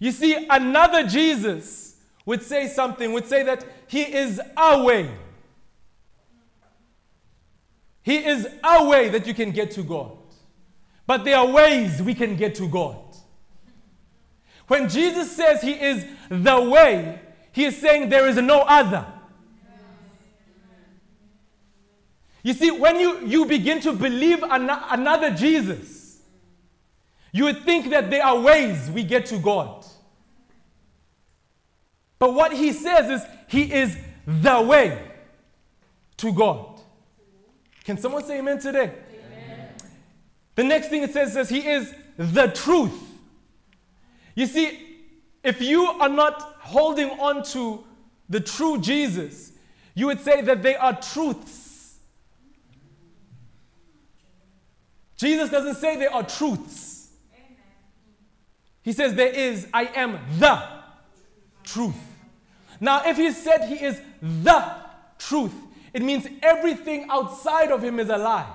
You 0.00 0.10
see, 0.10 0.44
another 0.50 1.06
Jesus 1.06 2.02
would 2.24 2.42
say 2.42 2.66
something, 2.66 3.12
would 3.12 3.28
say 3.28 3.44
that 3.44 3.64
he 3.86 4.02
is 4.02 4.40
our 4.56 4.82
way. 4.82 5.08
He 8.02 8.16
is 8.16 8.48
our 8.64 8.88
way 8.88 9.08
that 9.10 9.24
you 9.24 9.34
can 9.34 9.52
get 9.52 9.70
to 9.72 9.84
God. 9.84 10.18
But 11.06 11.24
there 11.24 11.36
are 11.36 11.46
ways 11.46 12.02
we 12.02 12.12
can 12.12 12.34
get 12.34 12.56
to 12.56 12.68
God. 12.68 12.98
When 14.66 14.88
Jesus 14.88 15.30
says 15.30 15.62
he 15.62 15.74
is 15.74 16.04
the 16.28 16.60
way, 16.60 17.20
he 17.52 17.66
is 17.66 17.80
saying 17.80 18.08
there 18.08 18.26
is 18.26 18.36
no 18.38 18.62
other. 18.62 19.06
You 22.42 22.52
see, 22.52 22.72
when 22.72 22.98
you, 22.98 23.24
you 23.24 23.44
begin 23.44 23.80
to 23.82 23.92
believe 23.92 24.42
an- 24.42 24.70
another 24.90 25.30
Jesus, 25.30 25.95
you 27.36 27.44
would 27.44 27.64
think 27.64 27.90
that 27.90 28.10
there 28.10 28.24
are 28.24 28.38
ways 28.40 28.90
we 28.90 29.02
get 29.02 29.26
to 29.26 29.38
God. 29.38 29.84
But 32.18 32.32
what 32.32 32.52
he 32.52 32.72
says 32.72 33.10
is, 33.10 33.26
he 33.48 33.72
is 33.72 33.96
the 34.26 34.62
way 34.62 35.02
to 36.16 36.32
God. 36.32 36.80
Can 37.84 37.98
someone 37.98 38.24
say 38.24 38.38
amen 38.38 38.58
today? 38.58 38.90
Amen. 38.90 39.68
The 40.54 40.64
next 40.64 40.88
thing 40.88 41.02
it 41.02 41.12
says 41.12 41.32
says 41.32 41.48
he 41.48 41.66
is 41.66 41.94
the 42.16 42.46
truth. 42.48 42.98
You 44.34 44.46
see, 44.46 44.98
if 45.44 45.60
you 45.60 45.82
are 45.84 46.08
not 46.08 46.40
holding 46.60 47.10
on 47.10 47.42
to 47.44 47.84
the 48.28 48.40
true 48.40 48.80
Jesus, 48.80 49.52
You 49.96 50.08
would 50.08 50.20
say 50.20 50.42
that 50.42 50.62
they 50.62 50.76
are 50.76 51.00
truths. 51.00 51.96
Jesus 55.16 55.48
doesn't 55.48 55.76
say 55.76 55.96
they 55.96 56.06
are 56.06 56.22
truths. 56.22 56.95
He 58.86 58.92
says 58.92 59.14
there 59.14 59.32
is, 59.32 59.66
I 59.74 59.86
am 59.96 60.16
the 60.38 60.62
truth. 61.64 61.96
Now, 62.78 63.02
if 63.04 63.16
he 63.16 63.32
said 63.32 63.66
he 63.68 63.84
is 63.84 64.00
the 64.22 64.64
truth, 65.18 65.52
it 65.92 66.02
means 66.02 66.28
everything 66.40 67.08
outside 67.10 67.72
of 67.72 67.82
him 67.82 67.98
is 67.98 68.08
a 68.10 68.16
lie. 68.16 68.48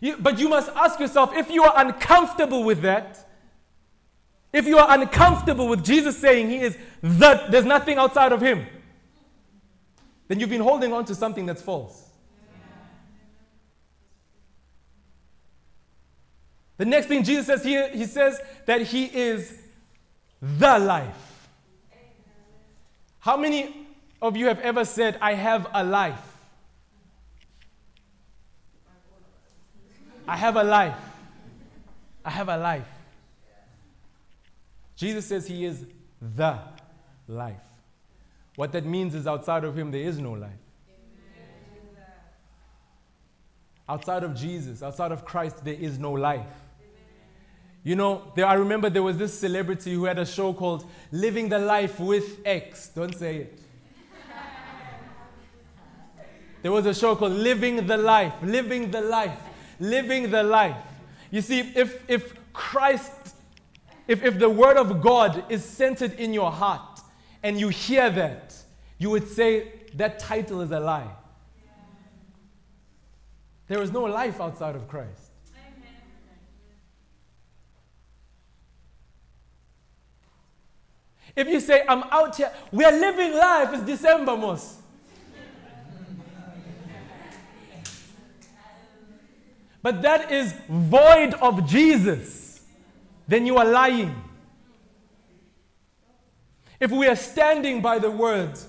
You, 0.00 0.16
but 0.16 0.38
you 0.38 0.48
must 0.48 0.70
ask 0.76 1.00
yourself 1.00 1.34
if 1.34 1.50
you 1.50 1.64
are 1.64 1.72
uncomfortable 1.84 2.62
with 2.62 2.82
that, 2.82 3.28
if 4.52 4.64
you 4.66 4.78
are 4.78 4.86
uncomfortable 4.96 5.66
with 5.66 5.84
Jesus 5.84 6.16
saying 6.16 6.48
he 6.48 6.58
is 6.58 6.78
the, 7.02 7.48
there's 7.50 7.64
nothing 7.64 7.98
outside 7.98 8.30
of 8.30 8.40
him, 8.40 8.64
then 10.28 10.38
you've 10.38 10.50
been 10.50 10.60
holding 10.60 10.92
on 10.92 11.04
to 11.06 11.16
something 11.16 11.46
that's 11.46 11.62
false. 11.62 12.05
The 16.76 16.84
next 16.84 17.06
thing 17.06 17.22
Jesus 17.22 17.46
says 17.46 17.64
here, 17.64 17.88
he 17.88 18.04
says 18.04 18.40
that 18.66 18.82
he 18.82 19.06
is 19.06 19.58
the 20.40 20.78
life. 20.78 21.48
How 23.18 23.36
many 23.36 23.86
of 24.20 24.36
you 24.36 24.46
have 24.46 24.60
ever 24.60 24.84
said, 24.84 25.18
I 25.20 25.34
have 25.34 25.66
a 25.72 25.82
life? 25.82 26.20
I 30.28 30.36
have 30.36 30.56
a 30.56 30.64
life. 30.64 30.98
I 32.24 32.30
have 32.30 32.48
a 32.48 32.56
life. 32.56 32.88
Jesus 34.96 35.26
says 35.26 35.46
he 35.46 35.64
is 35.64 35.86
the 36.20 36.58
life. 37.28 37.60
What 38.56 38.72
that 38.72 38.84
means 38.84 39.14
is 39.14 39.26
outside 39.26 39.64
of 39.64 39.78
him, 39.78 39.90
there 39.90 40.00
is 40.00 40.18
no 40.18 40.32
life. 40.32 40.50
Outside 43.88 44.24
of 44.24 44.34
Jesus, 44.34 44.82
outside 44.82 45.12
of 45.12 45.24
Christ, 45.24 45.64
there 45.64 45.74
is 45.74 45.98
no 45.98 46.12
life. 46.12 46.46
You 47.86 47.94
know, 47.94 48.32
there, 48.34 48.46
I 48.46 48.54
remember 48.54 48.90
there 48.90 49.04
was 49.04 49.16
this 49.16 49.38
celebrity 49.38 49.94
who 49.94 50.06
had 50.06 50.18
a 50.18 50.26
show 50.26 50.52
called 50.52 50.90
Living 51.12 51.48
the 51.48 51.60
Life 51.60 52.00
with 52.00 52.40
X. 52.44 52.88
Don't 52.88 53.16
say 53.16 53.36
it. 53.36 53.60
There 56.62 56.72
was 56.72 56.84
a 56.86 56.92
show 56.92 57.14
called 57.14 57.30
Living 57.30 57.86
the 57.86 57.96
Life, 57.96 58.32
Living 58.42 58.90
the 58.90 59.02
Life, 59.02 59.38
Living 59.78 60.32
the 60.32 60.42
Life. 60.42 60.76
You 61.30 61.40
see, 61.40 61.60
if, 61.60 62.02
if 62.10 62.34
Christ, 62.52 63.36
if, 64.08 64.24
if 64.24 64.40
the 64.40 64.50
Word 64.50 64.78
of 64.78 65.00
God 65.00 65.44
is 65.48 65.64
centered 65.64 66.14
in 66.14 66.34
your 66.34 66.50
heart 66.50 66.98
and 67.44 67.56
you 67.56 67.68
hear 67.68 68.10
that, 68.10 68.52
you 68.98 69.10
would 69.10 69.28
say 69.28 69.70
that 69.94 70.18
title 70.18 70.60
is 70.60 70.72
a 70.72 70.80
lie. 70.80 71.12
There 73.68 73.80
is 73.80 73.92
no 73.92 74.02
life 74.02 74.40
outside 74.40 74.74
of 74.74 74.88
Christ. 74.88 75.25
If 81.36 81.46
you 81.48 81.60
say, 81.60 81.84
I'm 81.86 82.02
out 82.04 82.34
here, 82.36 82.50
we 82.72 82.82
are 82.82 82.92
living 82.92 83.34
life, 83.34 83.68
it's 83.74 83.84
December, 83.84 84.36
most. 84.36 84.76
But 89.82 90.02
that 90.02 90.32
is 90.32 90.52
void 90.68 91.34
of 91.34 91.68
Jesus, 91.68 92.62
then 93.28 93.46
you 93.46 93.58
are 93.58 93.64
lying. 93.64 94.20
If 96.80 96.90
we 96.90 97.06
are 97.06 97.14
standing 97.14 97.80
by 97.82 97.98
the 97.98 98.10
words 98.10 98.66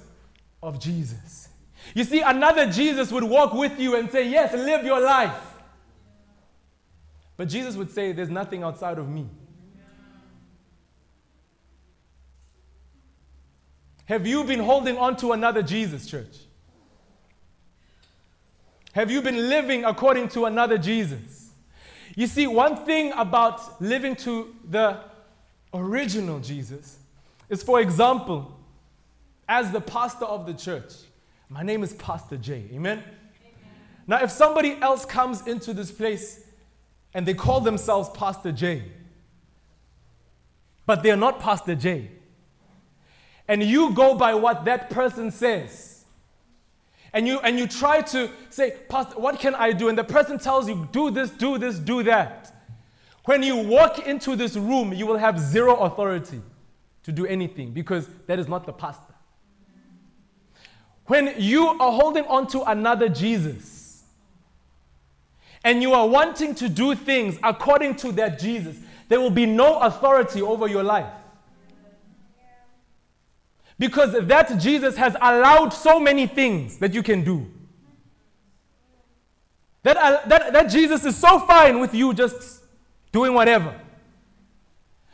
of 0.62 0.80
Jesus, 0.80 1.50
you 1.96 2.04
see, 2.04 2.22
another 2.22 2.70
Jesus 2.70 3.12
would 3.12 3.24
walk 3.24 3.54
with 3.54 3.80
you 3.80 3.96
and 3.96 4.12
say, 4.12 4.30
Yes, 4.30 4.54
live 4.54 4.86
your 4.86 5.00
life. 5.00 5.56
But 7.38 7.48
Jesus 7.48 7.76
would 7.76 7.92
say, 7.92 8.12
There's 8.12 8.30
nothing 8.30 8.64
outside 8.64 8.98
of 9.00 9.10
me. 9.10 9.28
Have 14.08 14.26
you 14.26 14.46
been 14.46 14.62
holding 14.62 14.98
on 14.98 15.18
to 15.18 15.34
another 15.34 15.62
Jesus, 15.62 16.08
church? 16.08 16.38
Have 18.94 19.12
you 19.12 19.22
been 19.22 19.50
living 19.50 19.84
according 19.84 20.30
to 20.30 20.46
another 20.46 20.78
Jesus? 20.78 21.52
You 22.16 22.26
see, 22.26 22.48
one 22.48 22.86
thing 22.86 23.12
about 23.18 23.82
living 23.82 24.16
to 24.18 24.56
the 24.70 25.02
original 25.74 26.40
Jesus 26.40 27.00
is, 27.50 27.62
for 27.62 27.82
example, 27.82 28.58
as 29.48 29.72
the 29.72 29.82
pastor 29.82 30.26
of 30.26 30.46
the 30.46 30.54
church, 30.54 30.94
my 31.50 31.62
name 31.62 31.84
is 31.84 31.92
Pastor 31.94 32.38
J. 32.38 32.64
Amen? 32.74 33.00
Amen? 33.00 33.04
Now, 34.08 34.24
if 34.24 34.32
somebody 34.32 34.78
else 34.82 35.04
comes 35.04 35.46
into 35.46 35.74
this 35.74 35.92
place 35.92 36.46
and 37.14 37.26
they 37.26 37.34
call 37.34 37.60
themselves 37.60 38.10
Pastor 38.12 38.54
J, 38.54 38.84
but 40.86 41.04
they're 41.04 41.18
not 41.18 41.42
Pastor 41.42 41.76
J, 41.76 42.10
and 43.48 43.64
you 43.64 43.94
go 43.94 44.16
by 44.16 44.34
what 44.34 44.66
that 44.66 44.90
person 44.90 45.32
says, 45.32 46.06
and 47.14 47.28
you, 47.28 47.40
and 47.40 47.58
you 47.58 47.68
try 47.68 48.02
to 48.02 48.30
say, 48.50 48.76
Pastor, 48.90 49.20
what 49.20 49.40
can 49.40 49.56
I 49.56 49.72
do? 49.72 49.90
And 49.90 49.98
the 49.98 50.04
person 50.04 50.38
tells 50.38 50.68
you, 50.68 50.88
do 50.92 51.10
this, 51.10 51.30
do 51.32 51.58
this, 51.58 51.80
do 51.80 52.04
that. 52.04 52.54
When 53.26 53.44
you 53.44 53.58
walk 53.58 54.06
into 54.06 54.36
this 54.36 54.56
room, 54.56 54.94
you 54.94 55.06
will 55.06 55.18
have 55.18 55.40
zero 55.40 55.76
authority 55.78 56.42
to 57.04 57.12
do 57.12 57.26
anything 57.26 57.72
because 57.72 58.08
that 58.28 58.40
is 58.40 58.48
not 58.48 58.66
the 58.66 58.74
pastor. 58.74 59.14
When 61.06 61.34
you 61.38 61.68
are 61.68 61.92
holding 61.92 62.26
on 62.26 62.48
to 62.48 62.64
another 62.64 63.10
Jesus 63.10 64.04
and 65.64 65.82
you 65.82 65.94
are 65.94 66.08
wanting 66.08 66.54
to 66.56 66.70
do 66.70 66.96
things 66.96 67.40
according 67.44 67.96
to 67.98 68.12
that 68.14 68.40
Jesus, 68.40 68.78
there 69.08 69.20
will 69.20 69.30
be 69.30 69.46
no 69.46 69.80
authority 69.80 70.42
over 70.42 70.68
your 70.68 70.84
life. 70.84 71.12
Because 73.80 74.14
that 74.28 74.60
Jesus 74.60 74.96
has 74.96 75.16
allowed 75.16 75.70
so 75.70 76.00
many 76.00 76.26
things 76.26 76.78
that 76.78 76.94
you 76.94 77.04
can 77.04 77.24
do. 77.24 77.46
That, 79.84 79.98
uh, 79.98 80.22
that, 80.28 80.54
that 80.54 80.64
Jesus 80.70 81.06
is 81.06 81.16
so 81.16 81.40
fine 81.40 81.80
with 81.80 81.94
you 81.94 82.14
just 82.14 82.64
doing 83.12 83.34
whatever. 83.34 83.80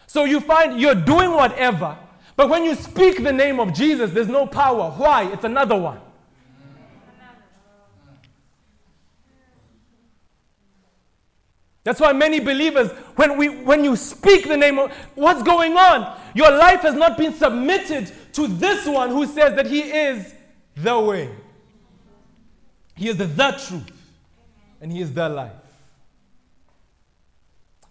So 0.08 0.26
you 0.26 0.40
find 0.40 0.80
you're 0.80 0.96
doing 0.96 1.32
whatever, 1.32 1.98
but 2.36 2.50
when 2.50 2.64
you 2.64 2.76
speak 2.76 3.24
the 3.24 3.34
name 3.34 3.60
of 3.60 3.74
Jesus, 3.74 4.12
there's 4.12 4.28
no 4.28 4.48
power. 4.48 4.92
Why? 4.92 5.32
It's 5.32 5.44
another 5.44 5.76
one. 5.76 6.00
That's 11.84 12.00
why 12.00 12.14
many 12.14 12.40
believers, 12.40 12.92
when, 13.16 13.38
we, 13.38 13.50
when 13.50 13.84
you 13.84 13.96
speak 13.96 14.48
the 14.48 14.56
name 14.56 14.80
of 14.80 14.92
what's 15.16 15.44
going 15.44 15.76
on, 15.76 16.18
your 16.34 16.50
life 16.52 16.82
has 16.82 16.96
not 16.96 17.18
been 17.18 17.34
submitted 17.34 18.12
to 18.34 18.48
this 18.48 18.88
one 18.88 19.10
who 19.10 19.26
says 19.26 19.56
that 19.56 19.68
he 19.68 19.82
is 19.82 20.34
the 20.78 20.98
way. 21.00 21.30
He 22.96 23.10
is 23.10 23.18
the, 23.18 23.26
the 23.26 23.52
truth. 23.68 23.92
And 24.80 24.92
he 24.92 25.02
is 25.02 25.14
the 25.14 25.28
life. 25.28 25.52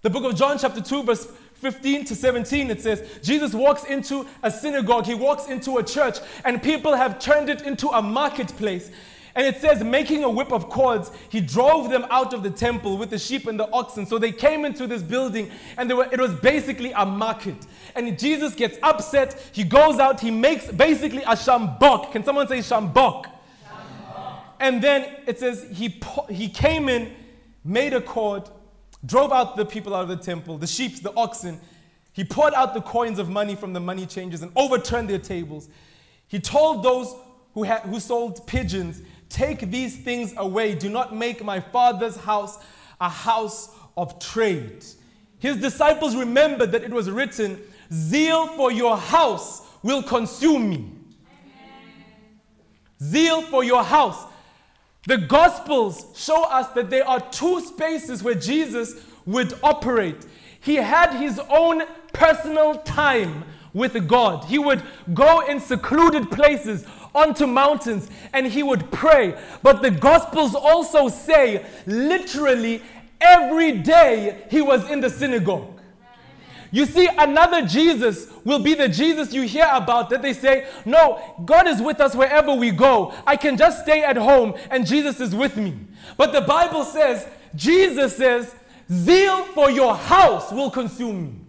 The 0.00 0.10
book 0.10 0.24
of 0.24 0.36
John, 0.36 0.58
chapter 0.58 0.80
2, 0.80 1.04
verse 1.04 1.26
15 1.54 2.06
to 2.06 2.16
17, 2.16 2.70
it 2.70 2.80
says, 2.80 3.20
Jesus 3.22 3.54
walks 3.54 3.84
into 3.84 4.26
a 4.42 4.50
synagogue, 4.50 5.06
he 5.06 5.14
walks 5.14 5.46
into 5.46 5.78
a 5.78 5.84
church, 5.84 6.18
and 6.44 6.60
people 6.60 6.96
have 6.96 7.20
turned 7.20 7.48
it 7.48 7.62
into 7.62 7.88
a 7.88 8.02
marketplace. 8.02 8.90
And 9.34 9.46
it 9.46 9.60
says, 9.60 9.82
making 9.82 10.24
a 10.24 10.30
whip 10.30 10.52
of 10.52 10.68
cords, 10.68 11.10
he 11.30 11.40
drove 11.40 11.90
them 11.90 12.06
out 12.10 12.34
of 12.34 12.42
the 12.42 12.50
temple 12.50 12.98
with 12.98 13.10
the 13.10 13.18
sheep 13.18 13.46
and 13.46 13.58
the 13.58 13.70
oxen. 13.72 14.04
So 14.04 14.18
they 14.18 14.32
came 14.32 14.64
into 14.64 14.86
this 14.86 15.02
building, 15.02 15.50
and 15.78 15.90
were, 15.90 16.08
it 16.12 16.20
was 16.20 16.34
basically 16.34 16.92
a 16.92 17.06
market. 17.06 17.56
And 17.94 18.18
Jesus 18.18 18.54
gets 18.54 18.78
upset. 18.82 19.50
He 19.52 19.64
goes 19.64 19.98
out, 19.98 20.20
he 20.20 20.30
makes 20.30 20.70
basically 20.70 21.22
a 21.22 21.34
sjambok. 21.34 22.12
Can 22.12 22.24
someone 22.24 22.46
say 22.46 22.58
sjambok? 22.58 23.24
sjambok. 23.24 24.38
And 24.60 24.82
then 24.82 25.16
it 25.26 25.38
says, 25.38 25.66
he, 25.72 26.00
he 26.28 26.48
came 26.48 26.90
in, 26.90 27.14
made 27.64 27.94
a 27.94 28.02
cord, 28.02 28.50
drove 29.06 29.32
out 29.32 29.56
the 29.56 29.64
people 29.64 29.94
out 29.94 30.02
of 30.02 30.08
the 30.08 30.16
temple, 30.16 30.58
the 30.58 30.66
sheep, 30.66 31.02
the 31.02 31.12
oxen. 31.16 31.58
He 32.12 32.24
poured 32.24 32.52
out 32.52 32.74
the 32.74 32.82
coins 32.82 33.18
of 33.18 33.30
money 33.30 33.54
from 33.54 33.72
the 33.72 33.80
money 33.80 34.04
changers 34.04 34.42
and 34.42 34.52
overturned 34.56 35.08
their 35.08 35.18
tables. 35.18 35.70
He 36.28 36.38
told 36.38 36.82
those 36.82 37.14
who, 37.54 37.62
had, 37.62 37.80
who 37.82 38.00
sold 38.00 38.46
pigeons, 38.46 39.02
Take 39.32 39.70
these 39.70 39.96
things 39.96 40.34
away. 40.36 40.74
Do 40.74 40.90
not 40.90 41.16
make 41.16 41.42
my 41.42 41.58
father's 41.58 42.16
house 42.16 42.58
a 43.00 43.08
house 43.08 43.70
of 43.96 44.18
trade. 44.18 44.84
His 45.38 45.56
disciples 45.56 46.14
remembered 46.14 46.70
that 46.72 46.82
it 46.84 46.90
was 46.90 47.10
written, 47.10 47.58
Zeal 47.90 48.46
for 48.48 48.70
your 48.70 48.98
house 48.98 49.62
will 49.82 50.02
consume 50.02 50.68
me. 50.68 50.90
Zeal 53.02 53.40
for 53.40 53.64
your 53.64 53.82
house. 53.82 54.22
The 55.06 55.16
Gospels 55.16 56.06
show 56.14 56.44
us 56.44 56.68
that 56.74 56.90
there 56.90 57.08
are 57.08 57.20
two 57.30 57.62
spaces 57.62 58.22
where 58.22 58.34
Jesus 58.34 59.02
would 59.24 59.54
operate. 59.62 60.26
He 60.60 60.76
had 60.76 61.14
his 61.14 61.40
own 61.48 61.84
personal 62.12 62.74
time 62.80 63.44
with 63.72 64.06
God. 64.06 64.44
He 64.44 64.58
would 64.58 64.82
go 65.14 65.40
in 65.40 65.58
secluded 65.58 66.30
places 66.30 66.86
onto 67.14 67.46
mountains 67.46 68.08
and 68.32 68.46
he 68.46 68.62
would 68.62 68.90
pray. 68.90 69.38
But 69.62 69.82
the 69.82 69.90
Gospels 69.90 70.54
also 70.54 71.08
say, 71.08 71.64
literally, 71.86 72.82
every 73.20 73.78
day 73.78 74.44
he 74.50 74.62
was 74.62 74.90
in 74.90 75.00
the 75.00 75.10
synagogue. 75.10 75.68
You 76.74 76.86
see, 76.86 77.06
another 77.18 77.66
Jesus 77.66 78.32
will 78.44 78.58
be 78.58 78.72
the 78.72 78.88
Jesus 78.88 79.34
you 79.34 79.42
hear 79.42 79.68
about 79.70 80.08
that 80.08 80.22
they 80.22 80.32
say, 80.32 80.66
No, 80.86 81.36
God 81.44 81.68
is 81.68 81.82
with 81.82 82.00
us 82.00 82.14
wherever 82.14 82.54
we 82.54 82.70
go. 82.70 83.14
I 83.26 83.36
can 83.36 83.58
just 83.58 83.82
stay 83.82 84.02
at 84.02 84.16
home 84.16 84.54
and 84.70 84.86
Jesus 84.86 85.20
is 85.20 85.34
with 85.34 85.58
me. 85.58 85.76
But 86.16 86.32
the 86.32 86.40
Bible 86.40 86.84
says, 86.84 87.26
Jesus 87.54 88.16
says, 88.16 88.54
Zeal 88.90 89.44
for 89.44 89.70
your 89.70 89.94
house 89.94 90.50
will 90.50 90.70
consume 90.70 91.24
me. 91.24 91.41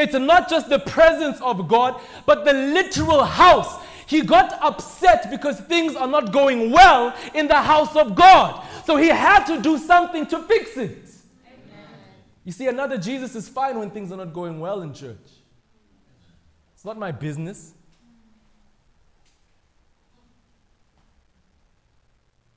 It's 0.00 0.14
not 0.14 0.48
just 0.48 0.68
the 0.68 0.78
presence 0.78 1.40
of 1.40 1.68
God, 1.68 2.00
but 2.26 2.44
the 2.44 2.52
literal 2.52 3.24
house. 3.24 3.84
He 4.06 4.22
got 4.22 4.52
upset 4.60 5.30
because 5.30 5.60
things 5.60 5.94
are 5.94 6.08
not 6.08 6.32
going 6.32 6.70
well 6.70 7.14
in 7.34 7.46
the 7.46 7.60
house 7.60 7.94
of 7.94 8.14
God. 8.14 8.66
So 8.84 8.96
he 8.96 9.08
had 9.08 9.44
to 9.44 9.60
do 9.60 9.78
something 9.78 10.26
to 10.26 10.40
fix 10.42 10.76
it. 10.76 10.98
Amen. 11.46 11.86
You 12.44 12.52
see, 12.52 12.66
another 12.66 12.98
Jesus 12.98 13.36
is 13.36 13.48
fine 13.48 13.78
when 13.78 13.90
things 13.90 14.10
are 14.10 14.16
not 14.16 14.32
going 14.32 14.58
well 14.58 14.82
in 14.82 14.92
church. 14.92 15.16
It's 16.74 16.84
not 16.84 16.98
my 16.98 17.12
business. 17.12 17.72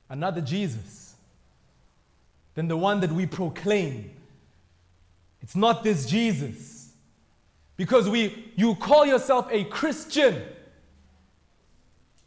Another 0.08 0.40
Jesus 0.40 1.14
than 2.54 2.68
the 2.68 2.76
one 2.76 3.00
that 3.00 3.12
we 3.12 3.26
proclaim. 3.26 4.10
It's 5.40 5.54
not 5.54 5.84
this 5.84 6.06
Jesus. 6.06 6.73
Because 7.76 8.08
we, 8.08 8.52
you 8.56 8.74
call 8.76 9.04
yourself 9.04 9.48
a 9.50 9.64
Christian, 9.64 10.42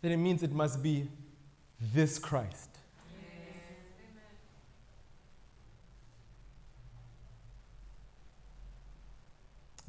then 0.01 0.11
it 0.11 0.17
means 0.17 0.43
it 0.43 0.51
must 0.51 0.83
be 0.83 1.07
this 1.93 2.19
Christ. 2.19 2.67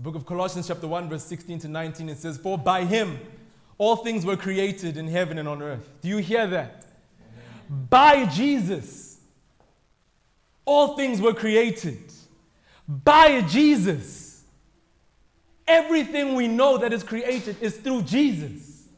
book 0.00 0.14
of 0.14 0.24
Colossians, 0.24 0.68
chapter 0.68 0.86
1, 0.86 1.08
verse 1.08 1.24
16 1.24 1.58
to 1.60 1.68
19, 1.68 2.08
it 2.08 2.18
says, 2.18 2.38
For 2.38 2.56
by 2.56 2.84
him 2.84 3.18
all 3.78 3.96
things 3.96 4.24
were 4.24 4.36
created 4.36 4.96
in 4.96 5.08
heaven 5.08 5.38
and 5.38 5.48
on 5.48 5.60
earth. 5.60 5.90
Do 6.00 6.08
you 6.08 6.18
hear 6.18 6.46
that? 6.46 6.86
Amen. 7.68 7.86
By 7.90 8.26
Jesus, 8.26 9.18
all 10.64 10.96
things 10.96 11.20
were 11.20 11.34
created. 11.34 12.12
By 12.86 13.42
Jesus 13.42 14.27
Everything 15.68 16.34
we 16.34 16.48
know 16.48 16.78
that 16.78 16.92
is 16.92 17.02
created 17.02 17.56
is 17.60 17.76
through 17.76 18.02
Jesus. 18.02 18.88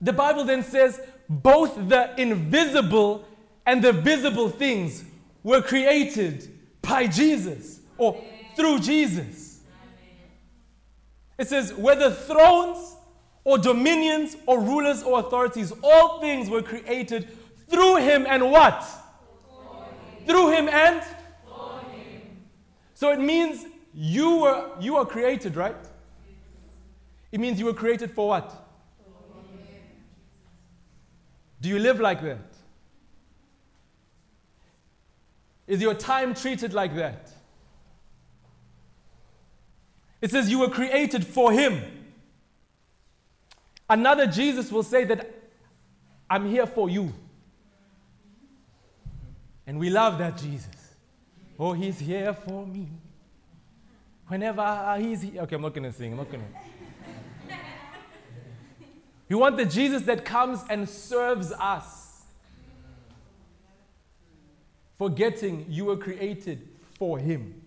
The 0.00 0.12
Bible 0.12 0.44
then 0.44 0.64
says 0.64 1.00
both 1.28 1.76
the 1.88 2.20
invisible 2.20 3.24
and 3.64 3.82
the 3.82 3.92
visible 3.92 4.48
things 4.48 5.04
were 5.42 5.62
created 5.62 6.58
by 6.82 7.06
Jesus 7.06 7.80
or 7.96 8.22
through 8.56 8.80
Jesus. 8.80 9.60
It 11.38 11.48
says 11.48 11.72
whether 11.72 12.10
thrones 12.10 12.96
or 13.44 13.58
dominions 13.58 14.36
or 14.46 14.60
rulers 14.60 15.02
or 15.02 15.20
authorities, 15.20 15.72
all 15.82 16.20
things 16.20 16.50
were 16.50 16.62
created 16.62 17.28
through 17.68 17.96
him 17.96 18.26
and 18.28 18.50
what? 18.50 18.84
Through 20.26 20.50
him 20.50 20.68
and? 20.68 21.02
So 22.94 23.10
it 23.10 23.18
means 23.18 23.66
you 23.94 24.38
were, 24.38 24.70
you 24.80 24.94
were 24.94 25.04
created, 25.04 25.56
right? 25.56 25.76
It 27.30 27.40
means 27.40 27.58
you 27.58 27.66
were 27.66 27.74
created 27.74 28.10
for 28.10 28.28
what? 28.28 28.58
Do 31.60 31.68
you 31.68 31.78
live 31.78 32.00
like 32.00 32.20
that? 32.22 32.38
Is 35.66 35.80
your 35.80 35.94
time 35.94 36.34
treated 36.34 36.74
like 36.74 36.94
that? 36.96 37.30
It 40.20 40.30
says 40.30 40.50
you 40.50 40.58
were 40.58 40.68
created 40.68 41.26
for 41.26 41.52
Him. 41.52 41.82
Another 43.88 44.26
Jesus 44.26 44.70
will 44.72 44.82
say 44.82 45.04
that 45.04 45.30
I'm 46.28 46.48
here 46.48 46.66
for 46.66 46.90
you. 46.90 47.12
And 49.66 49.78
we 49.78 49.90
love 49.90 50.18
that 50.18 50.36
Jesus. 50.38 50.94
Oh, 51.58 51.72
He's 51.72 51.98
here 51.98 52.34
for 52.34 52.66
me. 52.66 52.88
Whenever 54.32 54.62
ah, 54.62 54.94
ah, 54.94 54.96
he's 54.96 55.20
here. 55.20 55.42
Okay, 55.42 55.56
I'm 55.56 55.60
not 55.60 55.74
going 55.74 55.82
to 55.84 55.92
sing. 55.92 56.12
I'm 56.12 56.16
not 56.16 56.30
going 56.30 56.42
to. 56.42 57.54
We 59.28 59.36
want 59.36 59.58
the 59.58 59.66
Jesus 59.66 60.00
that 60.04 60.24
comes 60.24 60.60
and 60.70 60.88
serves 60.88 61.52
us. 61.52 62.22
Forgetting 64.96 65.66
you 65.68 65.84
were 65.84 65.98
created 65.98 66.66
for 66.94 67.18
him. 67.18 67.60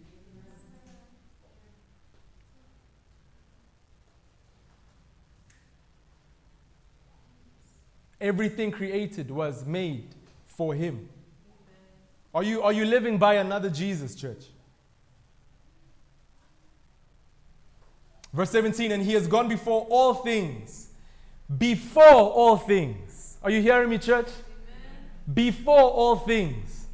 Everything 8.19 8.71
created 8.71 9.29
was 9.29 9.67
made 9.67 10.15
for 10.47 10.73
him. 10.73 11.09
Are 12.33 12.41
you, 12.41 12.63
are 12.63 12.73
you 12.73 12.85
living 12.85 13.19
by 13.19 13.35
another 13.35 13.69
Jesus, 13.69 14.15
church? 14.15 14.45
Verse 18.35 18.49
17, 18.51 18.91
and 18.91 19.01
he 19.01 19.13
has 19.13 19.27
gone 19.27 19.47
before 19.47 19.87
all 19.89 20.15
things. 20.15 20.89
Before 21.57 22.03
all 22.03 22.57
things. 22.57 23.37
Are 23.41 23.49
you 23.49 23.61
hearing 23.61 23.89
me, 23.89 23.97
church? 23.97 24.27
Amen. 24.27 25.33
Before 25.33 25.89
all 25.89 26.17
things. 26.17 26.87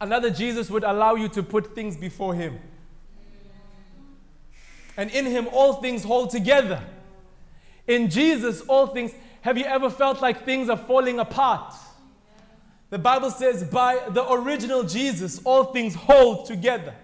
Another 0.00 0.30
Jesus 0.30 0.70
would 0.70 0.84
allow 0.84 1.16
you 1.16 1.28
to 1.30 1.42
put 1.42 1.74
things 1.74 1.96
before 1.96 2.34
him. 2.34 2.60
And 4.96 5.10
in 5.10 5.26
him, 5.26 5.48
all 5.52 5.74
things 5.74 6.04
hold 6.04 6.30
together. 6.30 6.84
In 7.88 8.08
Jesus, 8.08 8.60
all 8.60 8.86
things. 8.86 9.12
Have 9.40 9.58
you 9.58 9.64
ever 9.64 9.90
felt 9.90 10.22
like 10.22 10.44
things 10.44 10.68
are 10.68 10.76
falling 10.76 11.18
apart? 11.18 11.74
The 12.90 12.98
Bible 12.98 13.32
says, 13.32 13.64
by 13.64 14.00
the 14.10 14.30
original 14.30 14.84
Jesus, 14.84 15.40
all 15.44 15.64
things 15.64 15.96
hold 15.96 16.46
together. 16.46 16.94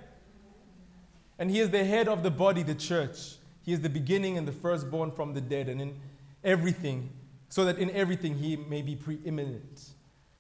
And 1.39 1.51
he 1.51 1.61
is 1.61 1.71
the 1.71 1.85
head 1.85 2.09
of 2.09 2.23
the 2.23 2.31
body, 2.31 2.63
the 2.63 2.75
church. 2.75 3.37
He 3.63 3.73
is 3.73 3.81
the 3.81 3.89
beginning 3.89 4.39
and 4.39 4.47
the 4.47 4.53
firstborn 4.53 5.11
from 5.11 5.35
the 5.35 5.41
dead, 5.41 5.69
and 5.69 5.81
in 5.81 5.99
everything, 6.45 7.11
so 7.49 7.65
that 7.65 7.79
in 7.79 7.91
everything 7.91 8.35
he 8.37 8.57
may 8.57 8.83
be 8.83 8.95
preeminent. 8.95 9.89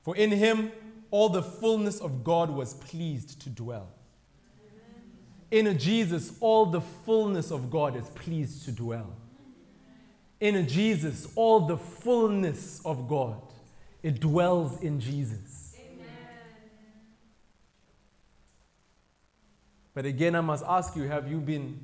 For 0.02 0.14
in 0.14 0.30
him 0.30 0.70
all 1.10 1.28
the 1.28 1.42
fullness 1.42 2.00
of 2.00 2.22
God 2.22 2.50
was 2.50 2.74
pleased 2.74 3.40
to 3.42 3.50
dwell. 3.50 3.88
In 5.50 5.78
Jesus, 5.78 6.32
all 6.40 6.66
the 6.66 6.80
fullness 6.80 7.50
of 7.52 7.70
God 7.70 7.96
is 7.96 8.08
pleased 8.10 8.64
to 8.64 8.72
dwell. 8.72 9.14
In 10.40 10.66
Jesus, 10.66 11.28
all 11.36 11.60
the 11.60 11.76
fullness 11.76 12.80
of 12.84 13.08
God, 13.08 13.40
it 14.02 14.20
dwells 14.20 14.82
in 14.82 15.00
Jesus. 15.00 15.63
But 19.94 20.06
again, 20.06 20.34
I 20.34 20.40
must 20.40 20.64
ask 20.66 20.96
you 20.96 21.04
have 21.04 21.30
you 21.30 21.38
been 21.38 21.80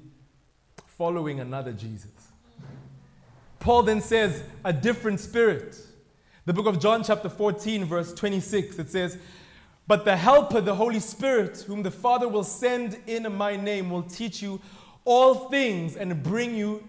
following 0.86 1.40
another 1.40 1.72
Jesus? 1.72 2.10
Paul 3.60 3.84
then 3.84 4.00
says, 4.00 4.42
a 4.64 4.72
different 4.72 5.20
spirit. 5.20 5.78
The 6.46 6.52
book 6.52 6.66
of 6.66 6.80
John, 6.80 7.04
chapter 7.04 7.28
14, 7.28 7.84
verse 7.84 8.12
26, 8.14 8.78
it 8.78 8.90
says, 8.90 9.18
But 9.86 10.04
the 10.04 10.16
Helper, 10.16 10.60
the 10.60 10.74
Holy 10.74 10.98
Spirit, 10.98 11.58
whom 11.66 11.82
the 11.82 11.90
Father 11.90 12.26
will 12.26 12.42
send 12.42 12.98
in 13.06 13.32
my 13.36 13.56
name, 13.56 13.90
will 13.90 14.02
teach 14.02 14.42
you 14.42 14.60
all 15.04 15.48
things 15.50 15.96
and 15.96 16.22
bring 16.22 16.56
you 16.56 16.82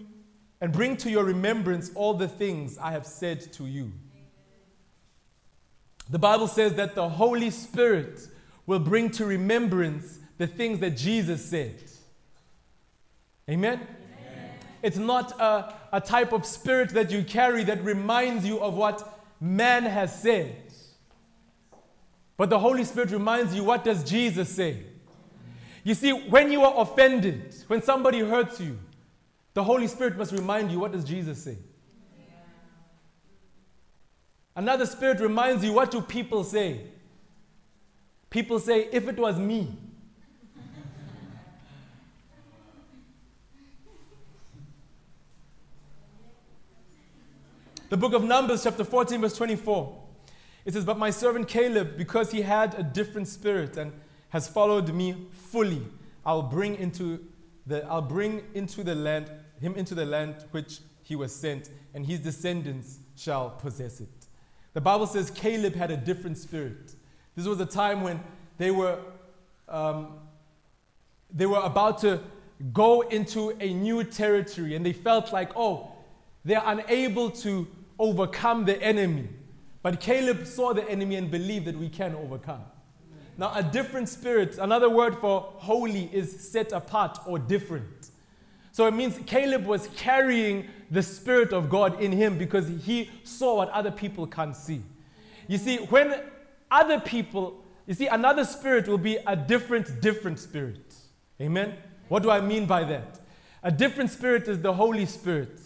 and 0.61 0.71
bring 0.71 0.95
to 0.95 1.09
your 1.09 1.25
remembrance 1.25 1.91
all 1.95 2.13
the 2.13 2.27
things 2.27 2.77
I 2.77 2.91
have 2.91 3.05
said 3.05 3.51
to 3.53 3.65
you. 3.65 3.91
The 6.09 6.19
Bible 6.19 6.47
says 6.47 6.75
that 6.75 6.95
the 6.95 7.09
Holy 7.09 7.49
Spirit 7.49 8.27
will 8.65 8.79
bring 8.79 9.09
to 9.11 9.25
remembrance 9.25 10.19
the 10.41 10.47
things 10.47 10.79
that 10.79 10.97
Jesus 10.97 11.45
said. 11.45 11.75
Amen? 13.47 13.79
Amen. 13.79 14.49
It's 14.81 14.97
not 14.97 15.39
a, 15.39 15.75
a 15.93 16.01
type 16.01 16.33
of 16.33 16.47
spirit 16.47 16.89
that 16.95 17.11
you 17.11 17.23
carry 17.23 17.63
that 17.65 17.83
reminds 17.83 18.43
you 18.43 18.59
of 18.59 18.73
what 18.73 19.21
man 19.39 19.83
has 19.83 20.19
said. 20.19 20.55
But 22.37 22.49
the 22.49 22.57
Holy 22.57 22.83
Spirit 22.85 23.11
reminds 23.11 23.53
you 23.53 23.63
what 23.63 23.83
does 23.83 24.03
Jesus 24.03 24.49
say? 24.49 24.77
You 25.83 25.93
see, 25.93 26.11
when 26.11 26.51
you 26.51 26.63
are 26.63 26.73
offended, 26.81 27.53
when 27.67 27.83
somebody 27.83 28.21
hurts 28.21 28.59
you, 28.59 28.79
the 29.53 29.63
Holy 29.63 29.85
Spirit 29.85 30.17
must 30.17 30.31
remind 30.31 30.71
you 30.71 30.79
what 30.79 30.91
does 30.91 31.03
Jesus 31.03 31.43
say? 31.43 31.57
Another 34.55 34.87
spirit 34.87 35.19
reminds 35.19 35.63
you 35.63 35.71
what 35.71 35.91
do 35.91 36.01
people 36.01 36.43
say? 36.43 36.81
People 38.31 38.57
say, 38.59 38.89
if 38.91 39.07
it 39.07 39.17
was 39.17 39.37
me, 39.37 39.77
The 47.91 47.97
book 47.97 48.13
of 48.13 48.23
Numbers, 48.23 48.63
chapter 48.63 48.85
14, 48.85 49.19
verse 49.19 49.35
24. 49.35 50.01
It 50.63 50.73
says, 50.73 50.85
But 50.85 50.97
my 50.97 51.09
servant 51.09 51.49
Caleb, 51.49 51.97
because 51.97 52.31
he 52.31 52.41
had 52.41 52.73
a 52.75 52.83
different 52.83 53.27
spirit 53.27 53.75
and 53.75 53.91
has 54.29 54.47
followed 54.47 54.93
me 54.93 55.27
fully, 55.33 55.85
I'll 56.25 56.41
bring 56.41 56.75
into 56.75 57.19
the 57.67 57.85
I'll 57.87 58.01
bring 58.01 58.43
into 58.53 58.85
the 58.85 58.95
land 58.95 59.29
him 59.59 59.75
into 59.75 59.93
the 59.93 60.05
land 60.05 60.45
which 60.51 60.79
he 61.03 61.17
was 61.17 61.35
sent, 61.35 61.69
and 61.93 62.05
his 62.05 62.21
descendants 62.21 62.99
shall 63.17 63.49
possess 63.49 63.99
it. 63.99 64.07
The 64.71 64.79
Bible 64.79 65.05
says 65.05 65.29
Caleb 65.29 65.75
had 65.75 65.91
a 65.91 65.97
different 65.97 66.37
spirit. 66.37 66.95
This 67.35 67.45
was 67.45 67.59
a 67.59 67.65
time 67.65 68.03
when 68.03 68.21
they 68.57 68.71
were 68.71 68.99
um, 69.67 70.13
they 71.29 71.45
were 71.45 71.59
about 71.59 71.97
to 72.03 72.21
go 72.71 73.01
into 73.01 73.49
a 73.59 73.73
new 73.73 74.05
territory, 74.05 74.77
and 74.77 74.85
they 74.85 74.93
felt 74.93 75.33
like, 75.33 75.51
oh, 75.57 75.91
they're 76.45 76.63
unable 76.65 77.29
to 77.29 77.67
overcome 78.01 78.65
the 78.65 78.81
enemy. 78.81 79.29
But 79.83 80.01
Caleb 80.01 80.45
saw 80.45 80.73
the 80.73 80.89
enemy 80.89 81.15
and 81.15 81.29
believed 81.29 81.65
that 81.65 81.77
we 81.77 81.87
can 81.87 82.15
overcome. 82.15 82.63
Now, 83.37 83.53
a 83.55 83.63
different 83.63 84.09
spirit, 84.09 84.57
another 84.57 84.89
word 84.89 85.17
for 85.19 85.53
holy 85.55 86.09
is 86.11 86.51
set 86.51 86.71
apart 86.71 87.19
or 87.25 87.39
different. 87.39 88.09
So 88.71 88.87
it 88.87 88.91
means 88.91 89.19
Caleb 89.25 89.65
was 89.65 89.87
carrying 89.95 90.67
the 90.89 91.03
Spirit 91.03 91.53
of 91.53 91.69
God 91.69 92.01
in 92.01 92.11
him 92.11 92.37
because 92.37 92.67
he 92.85 93.09
saw 93.23 93.57
what 93.57 93.69
other 93.69 93.91
people 93.91 94.25
can't 94.27 94.55
see. 94.55 94.81
You 95.47 95.57
see, 95.57 95.77
when 95.77 96.21
other 96.69 96.99
people, 96.99 97.63
you 97.85 97.93
see, 97.93 98.07
another 98.07 98.45
spirit 98.45 98.87
will 98.87 98.97
be 98.97 99.17
a 99.27 99.35
different, 99.35 100.01
different 100.01 100.39
spirit. 100.39 100.95
Amen? 101.39 101.75
What 102.07 102.23
do 102.23 102.29
I 102.29 102.41
mean 102.41 102.65
by 102.65 102.83
that? 102.85 103.19
A 103.63 103.71
different 103.71 104.09
spirit 104.09 104.47
is 104.47 104.59
the 104.59 104.73
Holy 104.73 105.05
Spirit. 105.05 105.59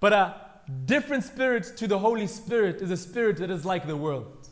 But 0.00 0.12
a 0.12 0.45
different 0.84 1.24
spirit 1.24 1.76
to 1.76 1.86
the 1.86 1.98
Holy 1.98 2.26
Spirit 2.26 2.82
is 2.82 2.90
a 2.90 2.96
spirit 2.96 3.36
that 3.38 3.50
is 3.50 3.64
like 3.64 3.86
the 3.86 3.96
world. 3.96 4.48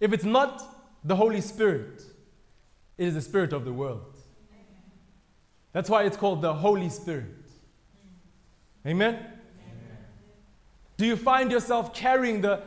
If 0.00 0.12
it's 0.12 0.24
not 0.24 0.62
the 1.04 1.16
Holy 1.16 1.40
Spirit, 1.40 2.02
it 2.98 3.06
is 3.06 3.14
the 3.14 3.20
spirit 3.20 3.52
of 3.52 3.64
the 3.64 3.72
world. 3.72 4.16
That's 5.72 5.90
why 5.90 6.04
it's 6.04 6.16
called 6.16 6.42
the 6.42 6.54
Holy 6.54 6.88
Spirit. 6.88 7.50
Amen? 8.86 9.14
Amen? 9.14 9.26
Do 10.96 11.06
you 11.06 11.16
find 11.16 11.50
yourself 11.50 11.92
carrying 11.92 12.40
the, 12.40 12.62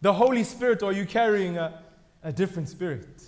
the 0.00 0.12
Holy 0.12 0.44
Spirit 0.44 0.82
or 0.82 0.90
are 0.90 0.92
you 0.92 1.04
carrying 1.04 1.58
a, 1.58 1.82
a 2.22 2.32
different 2.32 2.68
spirit? 2.68 3.22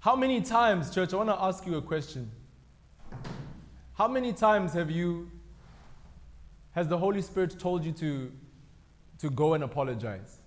How 0.00 0.16
many 0.16 0.40
times, 0.40 0.94
church, 0.94 1.12
I 1.12 1.16
want 1.16 1.28
to 1.28 1.42
ask 1.42 1.66
you 1.66 1.76
a 1.76 1.82
question. 1.82 2.30
How 4.00 4.08
many 4.08 4.32
times 4.32 4.72
have 4.72 4.90
you, 4.90 5.30
has 6.72 6.88
the 6.88 6.96
Holy 6.96 7.20
Spirit 7.20 7.60
told 7.60 7.84
you 7.84 7.92
to, 7.92 8.32
to 9.18 9.28
go 9.28 9.52
and 9.52 9.62
apologize? 9.62 10.38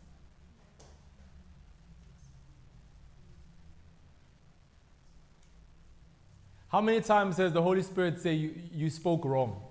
How 6.69 6.81
many 6.81 6.99
times 7.01 7.37
has 7.37 7.53
the 7.53 7.61
Holy 7.61 7.83
Spirit 7.83 8.19
say 8.19 8.33
you, 8.33 8.55
you 8.73 8.89
spoke 8.89 9.23
wrong? 9.23 9.61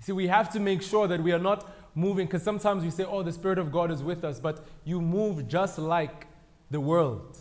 See, 0.00 0.12
we 0.12 0.26
have 0.26 0.52
to 0.52 0.60
make 0.60 0.82
sure 0.82 1.08
that 1.08 1.22
we 1.22 1.32
are 1.32 1.38
not 1.38 1.70
moving, 1.94 2.26
because 2.26 2.42
sometimes 2.42 2.82
we 2.82 2.90
say, 2.90 3.04
oh, 3.04 3.22
the 3.22 3.32
Spirit 3.32 3.58
of 3.58 3.70
God 3.70 3.90
is 3.90 4.02
with 4.02 4.24
us, 4.24 4.40
but 4.40 4.64
you 4.84 5.00
move 5.00 5.48
just 5.48 5.78
like 5.78 6.26
the 6.70 6.80
world. 6.80 7.38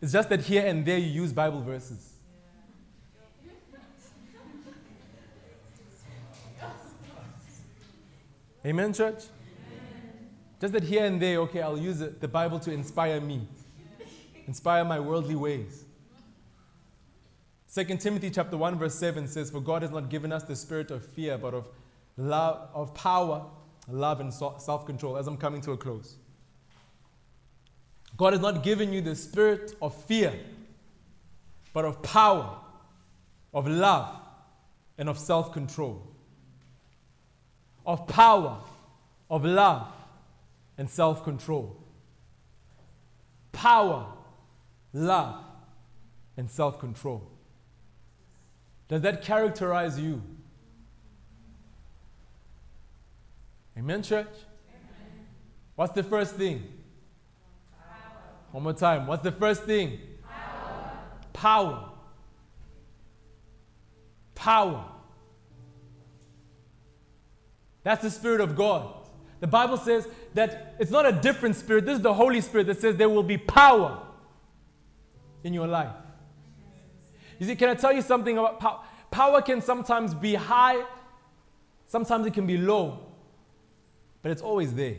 It's 0.00 0.12
just 0.12 0.28
that 0.30 0.40
here 0.40 0.66
and 0.66 0.84
there 0.84 0.98
you 0.98 1.06
use 1.06 1.32
Bible 1.32 1.60
verses. 1.60 2.12
Amen, 8.64 8.92
church? 8.92 9.14
Amen. 9.14 10.28
Just 10.60 10.72
that 10.72 10.84
here 10.84 11.04
and 11.04 11.20
there, 11.20 11.38
okay, 11.38 11.62
I'll 11.62 11.78
use 11.78 11.98
the 11.98 12.28
Bible 12.28 12.60
to 12.60 12.72
inspire 12.72 13.20
me, 13.20 13.48
inspire 14.46 14.84
my 14.84 15.00
worldly 15.00 15.34
ways. 15.34 15.84
2 17.74 17.84
Timothy 17.96 18.30
chapter 18.30 18.56
1 18.56 18.78
verse 18.78 18.94
7 18.94 19.26
says, 19.26 19.50
For 19.50 19.60
God 19.60 19.82
has 19.82 19.90
not 19.90 20.10
given 20.10 20.30
us 20.30 20.44
the 20.44 20.54
spirit 20.54 20.90
of 20.90 21.04
fear, 21.04 21.38
but 21.38 21.54
of 21.54 21.68
love, 22.16 22.68
of 22.74 22.94
power, 22.94 23.44
love, 23.88 24.20
and 24.20 24.32
self-control. 24.32 25.16
As 25.16 25.26
I'm 25.26 25.36
coming 25.36 25.60
to 25.62 25.72
a 25.72 25.76
close. 25.76 26.16
God 28.16 28.32
has 28.32 28.42
not 28.42 28.62
given 28.62 28.92
you 28.92 29.00
the 29.00 29.16
spirit 29.16 29.74
of 29.80 29.94
fear, 30.04 30.32
but 31.72 31.84
of 31.84 32.02
power, 32.02 32.56
of 33.54 33.66
love, 33.66 34.16
and 34.98 35.08
of 35.08 35.18
self-control 35.18 36.12
of 37.86 38.06
power, 38.06 38.58
of 39.30 39.44
love, 39.44 39.88
and 40.78 40.88
self 40.88 41.24
control. 41.24 41.76
Power, 43.52 44.06
love, 44.92 45.42
and 46.36 46.50
self 46.50 46.78
control. 46.78 47.28
Does 48.88 49.02
that 49.02 49.22
characterize 49.22 49.98
you? 49.98 50.22
Amen, 53.78 54.02
church? 54.02 54.26
Amen. 54.26 55.26
What's 55.74 55.92
the 55.92 56.02
first 56.02 56.36
thing? 56.36 56.62
Power. 57.72 58.16
One 58.52 58.62
more 58.64 58.72
time. 58.72 59.06
What's 59.06 59.22
the 59.22 59.32
first 59.32 59.64
thing? 59.64 59.98
Power. 60.22 60.90
Power. 61.32 61.88
Power. 64.34 64.84
That's 67.82 68.02
the 68.02 68.10
Spirit 68.10 68.40
of 68.40 68.54
God. 68.54 68.94
The 69.40 69.46
Bible 69.48 69.76
says 69.76 70.06
that 70.34 70.76
it's 70.78 70.90
not 70.92 71.04
a 71.04 71.12
different 71.12 71.56
spirit, 71.56 71.84
this 71.84 71.96
is 71.96 72.02
the 72.02 72.14
Holy 72.14 72.40
Spirit 72.40 72.68
that 72.68 72.80
says 72.80 72.94
there 72.94 73.08
will 73.08 73.24
be 73.24 73.36
power 73.36 74.00
in 75.42 75.52
your 75.52 75.66
life. 75.66 75.90
You 77.40 77.46
see, 77.46 77.56
can 77.56 77.68
I 77.68 77.74
tell 77.74 77.92
you 77.92 78.02
something 78.02 78.38
about 78.38 78.60
power? 78.60 78.80
Power 79.10 79.42
can 79.42 79.60
sometimes 79.60 80.14
be 80.14 80.36
high, 80.36 80.84
sometimes 81.88 82.24
it 82.24 82.34
can 82.34 82.46
be 82.46 82.56
low, 82.56 83.00
but 84.22 84.30
it's 84.30 84.42
always 84.42 84.72
there. 84.74 84.96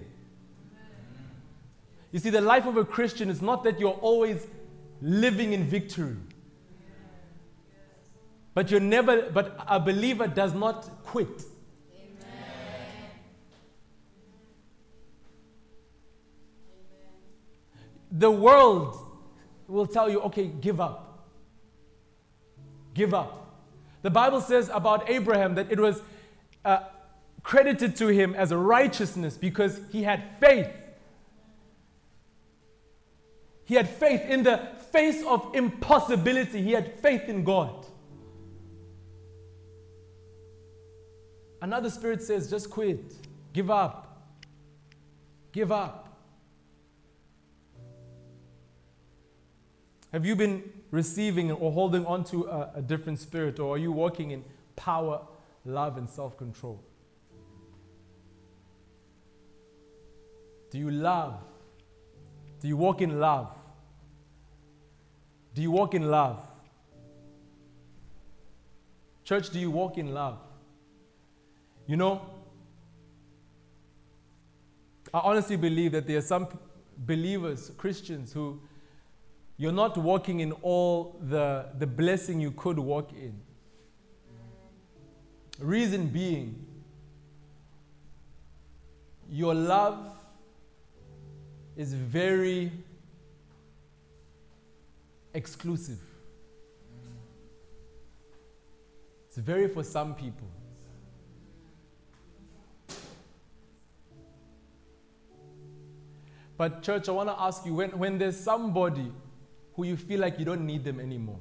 You 2.12 2.20
see, 2.20 2.30
the 2.30 2.42
life 2.42 2.66
of 2.66 2.78
a 2.78 2.86
Christian 2.86 3.30
is 3.30 3.42
not 3.42 3.64
that 3.64 3.80
you're 3.80 4.00
always 4.02 4.46
living 5.02 5.54
in 5.54 5.64
victory. 5.64 6.16
But 8.54 8.70
you're 8.70 8.80
never, 8.80 9.32
but 9.32 9.58
a 9.68 9.80
believer 9.80 10.28
does 10.28 10.54
not 10.54 11.04
quit. 11.04 11.44
the 18.14 18.30
world 18.30 18.96
will 19.68 19.88
tell 19.88 20.10
you, 20.10 20.22
okay, 20.22 20.46
give 20.46 20.80
up. 20.80 21.28
Give 22.94 23.14
up. 23.14 23.58
The 24.04 24.12
Bible 24.12 24.40
says 24.40 24.70
about 24.72 25.10
Abraham 25.10 25.56
that 25.56 25.72
it 25.72 25.80
was 25.80 26.02
uh, 26.64 26.82
credited 27.44 27.96
to 27.98 28.08
him 28.08 28.34
as 28.34 28.52
a 28.52 28.58
righteousness 28.58 29.38
because 29.38 29.80
he 29.92 30.04
had 30.04 30.24
faith. 30.40 30.70
He 33.66 33.76
had 33.76 33.90
faith 33.90 34.22
in 34.22 34.44
the 34.44 34.58
face 34.92 35.24
of 35.26 35.54
impossibility, 35.54 36.62
he 36.62 36.72
had 36.72 37.00
faith 37.00 37.28
in 37.28 37.44
God. 37.44 37.86
Another 41.62 41.90
spirit 41.90 42.22
says, 42.22 42.50
just 42.50 42.70
quit, 42.70 43.14
give 43.54 43.72
up, 43.72 44.28
give 45.52 45.72
up. 45.72 46.18
Have 50.12 50.26
you 50.26 50.36
been 50.36 50.70
receiving 50.92 51.52
or 51.52 51.72
holding 51.72 52.06
on 52.06 52.24
to 52.26 52.46
a, 52.46 52.74
a 52.76 52.82
different 52.82 53.20
spirit, 53.20 53.60
or 53.60 53.76
are 53.76 53.78
you 53.80 53.92
walking 53.92 54.32
in 54.32 54.44
power, 54.76 55.22
love, 55.66 55.98
and 55.98 56.08
self 56.08 56.38
control? 56.38 56.84
Do 60.74 60.80
you 60.80 60.90
love? 60.90 61.36
Do 62.60 62.68
you 62.68 62.76
walk 62.76 63.04
in 63.04 63.20
love? 63.20 63.56
Do 65.54 65.62
you 65.62 65.70
walk 65.70 65.94
in 65.94 66.10
love? 66.10 66.44
Church, 69.24 69.52
do 69.52 69.60
you 69.60 69.70
walk 69.70 70.00
in 70.00 70.16
love? 70.16 70.40
You 71.86 71.96
know, 71.96 72.24
I 75.14 75.20
honestly 75.20 75.58
believe 75.58 75.92
that 75.92 76.08
there 76.08 76.18
are 76.18 76.22
some 76.22 76.48
believers, 76.98 77.72
Christians, 77.78 78.34
who 78.34 78.60
you're 79.58 79.72
not 79.72 79.96
walking 79.96 80.40
in 80.40 80.54
all 80.64 81.20
the, 81.22 81.68
the 81.78 81.86
blessing 81.86 82.42
you 82.42 82.50
could 82.50 82.80
walk 82.80 83.12
in. 83.14 83.40
Reason 85.60 86.08
being, 86.08 86.66
your 89.30 89.54
love 89.54 90.13
is 91.76 91.94
very 91.94 92.72
exclusive. 95.34 96.00
It's 99.28 99.38
very 99.38 99.68
for 99.68 99.84
some 99.84 100.14
people. 100.14 100.48
But, 106.56 106.84
church, 106.84 107.10
I 107.10 107.12
want 107.12 107.30
to 107.30 107.42
ask 107.42 107.66
you 107.66 107.74
when, 107.74 107.98
when 107.98 108.18
there's 108.20 108.40
somebody 108.40 109.12
who 109.74 109.86
you 109.86 109.98
feel 109.98 110.20
like 110.20 110.38
you 110.38 110.46
don't 110.46 110.66
need 110.68 110.84
them 110.84 111.00
anymore, 111.00 111.40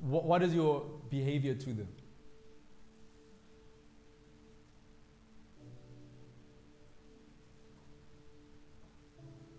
what, 0.00 0.24
what 0.24 0.42
is 0.42 0.54
your 0.54 0.84
behavior 1.08 1.54
to 1.54 1.72
them? 1.72 1.88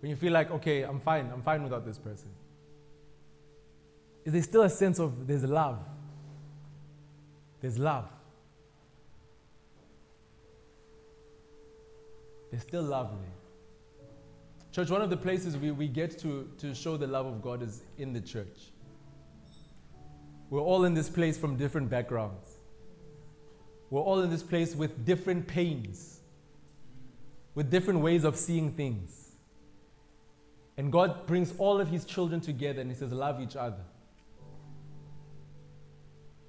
When 0.00 0.10
you 0.10 0.16
feel 0.16 0.32
like, 0.32 0.50
okay, 0.50 0.82
I'm 0.82 1.00
fine, 1.00 1.30
I'm 1.32 1.42
fine 1.42 1.62
without 1.62 1.84
this 1.84 1.98
person. 1.98 2.30
Is 4.24 4.32
there 4.32 4.42
still 4.42 4.62
a 4.62 4.70
sense 4.70 4.98
of 4.98 5.26
there's 5.26 5.44
love? 5.44 5.78
There's 7.60 7.78
love. 7.78 8.08
There's 12.50 12.62
still 12.62 12.82
love 12.82 13.10
there. 13.10 14.08
Church, 14.72 14.90
one 14.90 15.02
of 15.02 15.10
the 15.10 15.16
places 15.16 15.56
we, 15.56 15.70
we 15.70 15.88
get 15.88 16.18
to, 16.20 16.48
to 16.58 16.74
show 16.74 16.96
the 16.96 17.06
love 17.06 17.26
of 17.26 17.42
God 17.42 17.62
is 17.62 17.82
in 17.96 18.12
the 18.12 18.20
church. 18.20 18.70
We're 20.50 20.60
all 20.60 20.84
in 20.84 20.94
this 20.94 21.10
place 21.10 21.36
from 21.36 21.56
different 21.56 21.90
backgrounds. 21.90 22.48
We're 23.90 24.00
all 24.00 24.20
in 24.20 24.30
this 24.30 24.42
place 24.42 24.74
with 24.74 25.04
different 25.04 25.46
pains, 25.46 26.20
with 27.54 27.70
different 27.70 28.00
ways 28.00 28.24
of 28.24 28.36
seeing 28.36 28.72
things. 28.72 29.27
And 30.78 30.92
God 30.92 31.26
brings 31.26 31.52
all 31.58 31.80
of 31.80 31.88
His 31.88 32.04
children 32.04 32.40
together 32.40 32.80
and 32.80 32.88
He 32.90 32.96
says, 32.96 33.12
Love 33.12 33.42
each 33.42 33.56
other. 33.56 33.84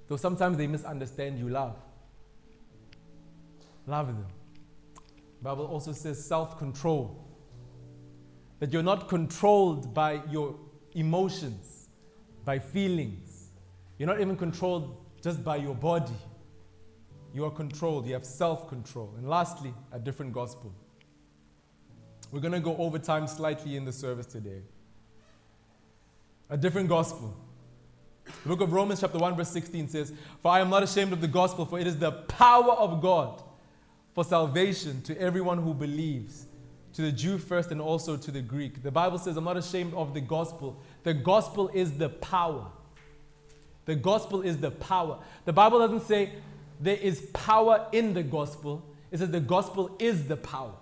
Though 0.08 0.18
sometimes 0.18 0.58
they 0.58 0.68
misunderstand 0.68 1.40
you, 1.40 1.50
love. 1.50 1.76
Love 3.88 4.08
them. 4.08 4.26
The 5.40 5.44
Bible 5.44 5.66
also 5.66 5.92
says 5.94 6.24
self 6.24 6.60
control. 6.60 7.26
That 8.60 8.72
you're 8.72 8.84
not 8.84 9.10
controlled 9.10 9.94
by 9.94 10.22
your 10.30 10.56
emotions, 10.94 11.88
by 12.46 12.60
feelings. 12.60 13.50
You're 13.98 14.08
not 14.08 14.22
even 14.22 14.36
controlled 14.36 14.96
just 15.24 15.44
by 15.44 15.56
your 15.56 15.76
body. 15.76 16.14
You 17.34 17.46
are 17.46 17.52
controlled. 17.52 18.06
You 18.06 18.14
have 18.14 18.26
self 18.26 18.68
control. 18.70 19.12
And 19.18 19.28
lastly, 19.28 19.74
a 19.92 19.98
different 19.98 20.34
gospel. 20.34 20.72
We're 22.32 22.42
going 22.42 22.54
to 22.54 22.60
go 22.60 22.76
over 22.78 23.00
time 23.00 23.28
slightly 23.28 23.76
in 23.76 23.86
the 23.86 23.92
service 23.92 24.26
today. 24.26 24.62
A 26.50 26.58
different 26.58 26.90
gospel. 26.90 27.36
The 28.44 28.50
book 28.50 28.62
of 28.62 28.72
Romans, 28.72 29.00
chapter 29.00 29.18
1, 29.18 29.36
verse 29.36 29.50
16 29.50 29.90
says, 29.90 30.14
For 30.42 30.52
I 30.52 30.60
am 30.60 30.70
not 30.70 30.84
ashamed 30.84 31.14
of 31.14 31.22
the 31.22 31.28
gospel, 31.28 31.66
for 31.66 31.80
it 31.80 31.88
is 31.88 31.98
the 31.98 32.12
power 32.12 32.74
of 32.74 33.02
God 33.02 33.42
for 34.14 34.24
salvation 34.24 35.02
to 35.04 35.20
everyone 35.20 35.60
who 35.60 35.74
believes, 35.74 36.46
to 36.94 37.02
the 37.02 37.12
Jew 37.12 37.38
first 37.38 37.72
and 37.72 37.82
also 37.82 38.18
to 38.18 38.32
the 38.32 38.42
Greek. 38.42 38.84
The 38.84 38.92
Bible 38.92 39.18
says, 39.18 39.38
I'm 39.38 39.44
not 39.44 39.58
ashamed 39.58 39.94
of 39.94 40.14
the 40.14 40.22
gospel. 40.22 40.82
The 41.04 41.14
gospel 41.14 41.70
is 41.74 41.98
the 41.98 42.10
power. 42.10 42.66
The 43.86 43.96
gospel 43.96 44.42
is 44.42 44.58
the 44.58 44.72
power. 44.72 45.20
The 45.46 45.54
Bible 45.54 45.80
doesn't 45.80 46.08
say 46.08 46.34
there 46.80 46.98
is 46.98 47.22
power 47.34 47.88
in 47.92 48.14
the 48.14 48.24
gospel, 48.24 48.86
it 49.12 49.18
says 49.18 49.32
the 49.32 49.40
gospel 49.40 49.96
is 50.00 50.28
the 50.28 50.38
power. 50.38 50.74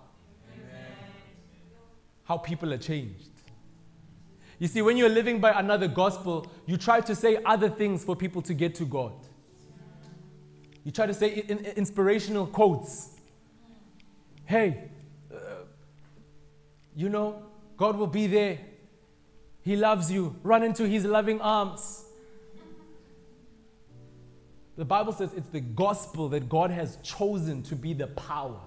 How 2.28 2.36
people 2.36 2.74
are 2.74 2.78
changed. 2.78 3.30
You 4.58 4.68
see, 4.68 4.82
when 4.82 4.98
you're 4.98 5.08
living 5.08 5.40
by 5.40 5.58
another 5.58 5.88
gospel, 5.88 6.46
you 6.66 6.76
try 6.76 7.00
to 7.00 7.14
say 7.14 7.38
other 7.46 7.70
things 7.70 8.04
for 8.04 8.14
people 8.14 8.42
to 8.42 8.52
get 8.52 8.74
to 8.74 8.84
God. 8.84 9.14
You 10.84 10.92
try 10.92 11.06
to 11.06 11.14
say 11.14 11.38
inspirational 11.74 12.46
quotes. 12.46 13.16
Hey, 14.44 14.90
uh, 15.32 15.38
you 16.94 17.08
know, 17.08 17.44
God 17.78 17.96
will 17.96 18.06
be 18.06 18.26
there. 18.26 18.58
He 19.62 19.74
loves 19.76 20.12
you. 20.12 20.36
Run 20.42 20.62
into 20.62 20.86
His 20.86 21.06
loving 21.06 21.40
arms. 21.40 22.04
The 24.76 24.84
Bible 24.84 25.14
says 25.14 25.32
it's 25.34 25.48
the 25.48 25.60
gospel 25.60 26.28
that 26.28 26.46
God 26.50 26.70
has 26.70 26.98
chosen 27.02 27.62
to 27.62 27.74
be 27.74 27.94
the 27.94 28.08
power. 28.08 28.60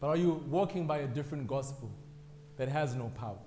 But 0.00 0.08
are 0.08 0.16
you 0.16 0.42
walking 0.48 0.86
by 0.86 0.98
a 0.98 1.06
different 1.06 1.46
gospel 1.46 1.90
that 2.56 2.68
has 2.68 2.94
no 2.94 3.12
power? 3.18 3.38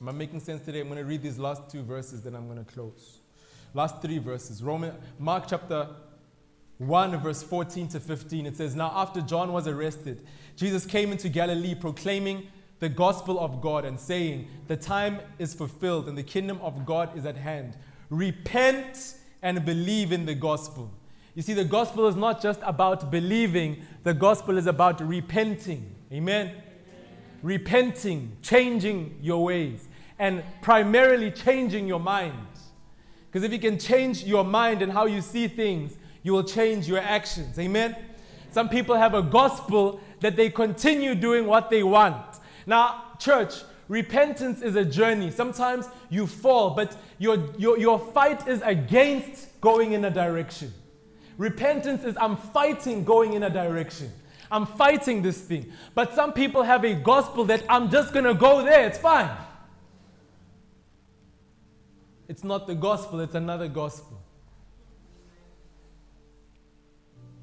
Am 0.00 0.08
I 0.08 0.12
making 0.12 0.40
sense 0.40 0.64
today? 0.64 0.80
I'm 0.80 0.88
going 0.88 0.98
to 0.98 1.04
read 1.04 1.22
these 1.22 1.38
last 1.38 1.70
two 1.70 1.82
verses, 1.82 2.22
then 2.22 2.34
I'm 2.34 2.46
going 2.48 2.64
to 2.64 2.72
close. 2.72 3.20
Last 3.74 4.02
three 4.02 4.18
verses. 4.18 4.62
Roman, 4.62 4.94
Mark 5.18 5.44
chapter 5.46 5.88
1, 6.78 7.20
verse 7.20 7.42
14 7.42 7.88
to 7.88 8.00
15. 8.00 8.46
It 8.46 8.56
says, 8.56 8.74
Now 8.74 8.90
after 8.94 9.20
John 9.20 9.52
was 9.52 9.68
arrested, 9.68 10.26
Jesus 10.56 10.86
came 10.86 11.12
into 11.12 11.28
Galilee 11.28 11.74
proclaiming 11.74 12.48
the 12.80 12.88
gospel 12.88 13.38
of 13.38 13.60
God 13.60 13.84
and 13.84 13.98
saying, 14.00 14.48
The 14.66 14.76
time 14.76 15.20
is 15.38 15.54
fulfilled 15.54 16.08
and 16.08 16.18
the 16.18 16.22
kingdom 16.24 16.58
of 16.62 16.84
God 16.84 17.16
is 17.16 17.24
at 17.24 17.36
hand. 17.36 17.76
Repent 18.10 19.14
and 19.42 19.64
believe 19.64 20.10
in 20.10 20.26
the 20.26 20.34
gospel. 20.34 20.92
You 21.34 21.42
see, 21.42 21.54
the 21.54 21.64
gospel 21.64 22.06
is 22.08 22.16
not 22.16 22.42
just 22.42 22.60
about 22.62 23.10
believing, 23.10 23.82
the 24.02 24.12
gospel 24.12 24.58
is 24.58 24.66
about 24.66 25.00
repenting. 25.00 25.94
Amen? 26.12 26.48
Amen. 26.48 26.62
Repenting, 27.42 28.36
changing 28.42 29.18
your 29.22 29.42
ways, 29.44 29.88
and 30.18 30.42
primarily 30.60 31.30
changing 31.30 31.88
your 31.88 32.00
mind. 32.00 32.46
Because 33.30 33.44
if 33.44 33.52
you 33.52 33.58
can 33.58 33.78
change 33.78 34.24
your 34.24 34.44
mind 34.44 34.82
and 34.82 34.92
how 34.92 35.06
you 35.06 35.22
see 35.22 35.48
things, 35.48 35.96
you 36.22 36.32
will 36.32 36.44
change 36.44 36.86
your 36.86 36.98
actions. 36.98 37.58
Amen? 37.58 37.96
Some 38.50 38.68
people 38.68 38.94
have 38.94 39.14
a 39.14 39.22
gospel 39.22 40.00
that 40.20 40.36
they 40.36 40.50
continue 40.50 41.14
doing 41.14 41.46
what 41.46 41.70
they 41.70 41.82
want. 41.82 42.40
Now, 42.66 43.04
church, 43.18 43.54
repentance 43.88 44.60
is 44.60 44.76
a 44.76 44.84
journey. 44.84 45.30
Sometimes 45.30 45.88
you 46.10 46.26
fall, 46.26 46.74
but 46.74 46.94
your, 47.18 47.48
your, 47.56 47.78
your 47.78 47.98
fight 47.98 48.46
is 48.46 48.60
against 48.62 49.60
going 49.62 49.92
in 49.92 50.04
a 50.04 50.10
direction. 50.10 50.72
Repentance 51.42 52.04
is 52.04 52.16
I'm 52.18 52.36
fighting 52.36 53.02
going 53.02 53.32
in 53.32 53.42
a 53.42 53.50
direction. 53.50 54.12
I'm 54.48 54.64
fighting 54.64 55.22
this 55.22 55.40
thing. 55.40 55.72
But 55.92 56.14
some 56.14 56.32
people 56.32 56.62
have 56.62 56.84
a 56.84 56.94
gospel 56.94 57.44
that 57.46 57.64
I'm 57.68 57.90
just 57.90 58.12
going 58.12 58.26
to 58.26 58.34
go 58.34 58.62
there. 58.62 58.86
It's 58.86 58.98
fine. 58.98 59.28
It's 62.28 62.44
not 62.44 62.68
the 62.68 62.76
gospel, 62.76 63.18
it's 63.18 63.34
another 63.34 63.66
gospel. 63.66 64.22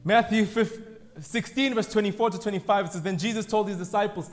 Matthew 0.05 0.47
16, 1.19 1.73
verse 1.73 1.91
24 1.91 2.29
to 2.29 2.39
25, 2.39 2.85
it 2.85 2.91
says, 2.93 3.01
Then 3.01 3.17
Jesus 3.17 3.45
told 3.45 3.67
his 3.67 3.75
disciples, 3.75 4.29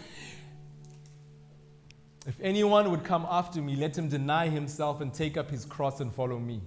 if 2.25 2.39
anyone 2.41 2.89
would 2.93 3.03
come 3.03 3.27
after 3.29 3.61
me, 3.61 3.75
let 3.75 3.99
him 3.99 4.09
deny 4.09 4.49
himself 4.49 5.01
and 5.01 5.13
take 5.13 5.37
up 5.37 5.51
his 5.51 5.65
cross 5.65 5.99
and 5.99 6.15
follow 6.15 6.39
me. 6.39 6.61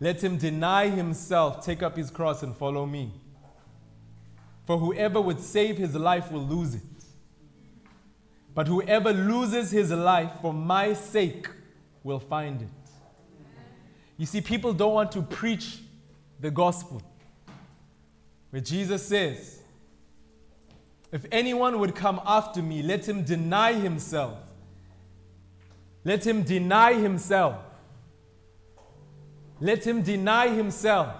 Let 0.00 0.22
him 0.22 0.36
deny 0.36 0.88
himself, 0.88 1.64
take 1.64 1.82
up 1.82 1.96
his 1.96 2.10
cross, 2.10 2.42
and 2.42 2.56
follow 2.56 2.84
me. 2.86 3.12
For 4.66 4.78
whoever 4.78 5.20
would 5.20 5.40
save 5.40 5.78
his 5.78 5.94
life 5.94 6.30
will 6.32 6.44
lose 6.44 6.74
it. 6.74 6.82
But 8.54 8.68
whoever 8.68 9.12
loses 9.12 9.70
his 9.70 9.90
life 9.90 10.30
for 10.40 10.52
my 10.52 10.94
sake 10.94 11.48
will 12.02 12.20
find 12.20 12.62
it. 12.62 12.68
You 14.16 14.26
see, 14.26 14.40
people 14.40 14.72
don't 14.72 14.94
want 14.94 15.12
to 15.12 15.22
preach 15.22 15.80
the 16.40 16.50
gospel, 16.50 17.02
where 18.50 18.62
Jesus 18.62 19.06
says, 19.06 19.60
if 21.10 21.24
anyone 21.30 21.78
would 21.78 21.94
come 21.94 22.20
after 22.26 22.60
me, 22.60 22.82
let 22.82 23.08
him 23.08 23.22
deny 23.22 23.72
himself. 23.72 24.38
Let 26.04 26.26
him 26.26 26.42
deny 26.42 26.94
himself. 26.94 27.56
Let 29.60 29.86
him 29.86 30.02
deny 30.02 30.48
himself. 30.48 31.14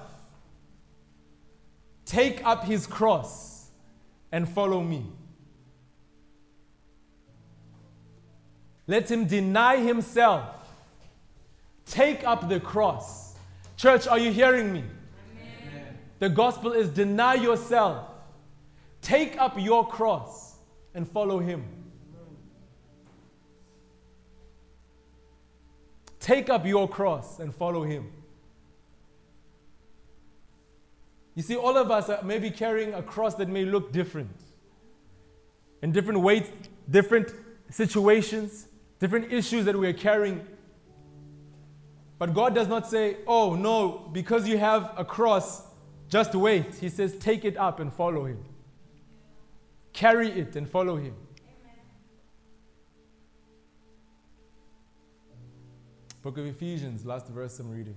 Take 2.04 2.44
up 2.44 2.64
his 2.64 2.86
cross 2.86 3.70
and 4.32 4.48
follow 4.48 4.80
me. 4.80 5.06
Let 8.86 9.10
him 9.10 9.26
deny 9.26 9.78
himself. 9.78 10.44
Take 11.86 12.24
up 12.24 12.48
the 12.48 12.60
cross. 12.60 13.34
Church, 13.76 14.06
are 14.06 14.18
you 14.18 14.30
hearing 14.30 14.72
me? 14.72 14.84
Amen. 15.70 15.98
The 16.18 16.28
gospel 16.28 16.72
is 16.72 16.88
deny 16.88 17.34
yourself. 17.34 18.08
Take 19.00 19.40
up 19.40 19.58
your 19.58 19.86
cross 19.86 20.56
and 20.94 21.08
follow 21.08 21.38
him. 21.38 21.64
Take 26.20 26.48
up 26.48 26.66
your 26.66 26.88
cross 26.88 27.38
and 27.38 27.54
follow 27.54 27.82
him. 27.82 28.10
You 31.34 31.42
see, 31.42 31.56
all 31.56 31.76
of 31.76 31.90
us 31.90 32.08
are 32.08 32.22
maybe 32.22 32.50
carrying 32.50 32.94
a 32.94 33.02
cross 33.02 33.34
that 33.36 33.48
may 33.48 33.64
look 33.64 33.92
different. 33.92 34.30
In 35.82 35.90
different 35.90 36.20
weights, 36.20 36.50
different 36.88 37.32
situations, 37.70 38.68
different 39.00 39.32
issues 39.32 39.64
that 39.64 39.76
we're 39.76 39.92
carrying. 39.92 40.46
But 42.18 42.34
God 42.34 42.54
does 42.54 42.68
not 42.68 42.88
say, 42.88 43.16
oh, 43.26 43.54
no, 43.54 44.08
because 44.12 44.48
you 44.48 44.56
have 44.58 44.92
a 44.96 45.04
cross, 45.04 45.62
just 46.08 46.34
wait. 46.34 46.76
He 46.76 46.88
says, 46.88 47.16
take 47.18 47.44
it 47.44 47.56
up 47.56 47.80
and 47.80 47.92
follow 47.92 48.24
Him. 48.24 48.44
Carry 49.92 50.30
it 50.30 50.54
and 50.54 50.68
follow 50.68 50.96
Him. 50.96 51.14
Book 56.22 56.38
of 56.38 56.46
Ephesians, 56.46 57.04
last 57.04 57.26
verse 57.28 57.58
I'm 57.58 57.70
reading. 57.70 57.96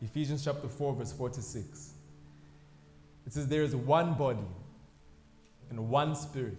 Ephesians 0.00 0.44
chapter 0.44 0.68
4, 0.68 0.94
verse 0.94 1.12
4 1.12 1.30
to 1.30 1.42
6. 1.42 1.94
It 3.28 3.34
says, 3.34 3.46
There 3.46 3.62
is 3.62 3.76
one 3.76 4.14
body 4.14 4.48
and 5.68 5.90
one 5.90 6.16
spirit, 6.16 6.56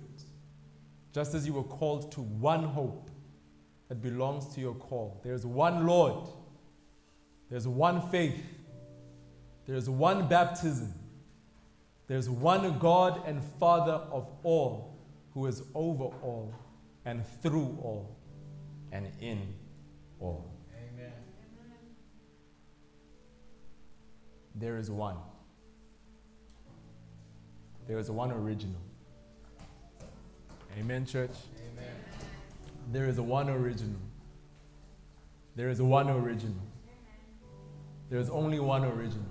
just 1.11 1.33
as 1.33 1.47
you 1.47 1.53
were 1.53 1.63
called 1.63 2.11
to 2.11 2.21
one 2.21 2.63
hope 2.63 3.09
that 3.87 4.03
belongs 4.03 4.53
to 4.53 4.61
your 4.61 4.75
call. 4.75 5.19
There's 5.23 5.47
one 5.47 5.87
Lord, 5.87 6.29
there's 7.49 7.67
one 7.67 8.07
faith, 8.11 8.39
there's 9.65 9.89
one 9.89 10.27
baptism, 10.27 10.93
there's 12.05 12.29
one 12.29 12.77
God 12.77 13.23
and 13.25 13.43
Father 13.59 13.93
of 14.11 14.29
all, 14.43 14.95
who 15.33 15.47
is 15.47 15.63
over 15.73 16.03
all 16.03 16.53
and 17.03 17.25
through 17.41 17.79
all 17.81 18.15
and 18.91 19.07
in 19.19 19.55
all. 20.19 20.53
Amen. 20.77 21.13
There 24.53 24.77
is 24.77 24.91
one. 24.91 25.15
There 27.89 27.97
is 27.97 28.11
one 28.11 28.31
original. 28.31 28.79
Amen, 30.79 31.07
church. 31.07 31.31
Amen. 31.57 31.95
There 32.91 33.07
is 33.07 33.19
one 33.19 33.49
original. 33.49 33.99
There 35.55 35.69
is 35.69 35.81
one 35.81 36.07
original. 36.07 36.61
There 38.11 38.19
is 38.19 38.29
only 38.29 38.59
one 38.59 38.85
original. 38.85 39.25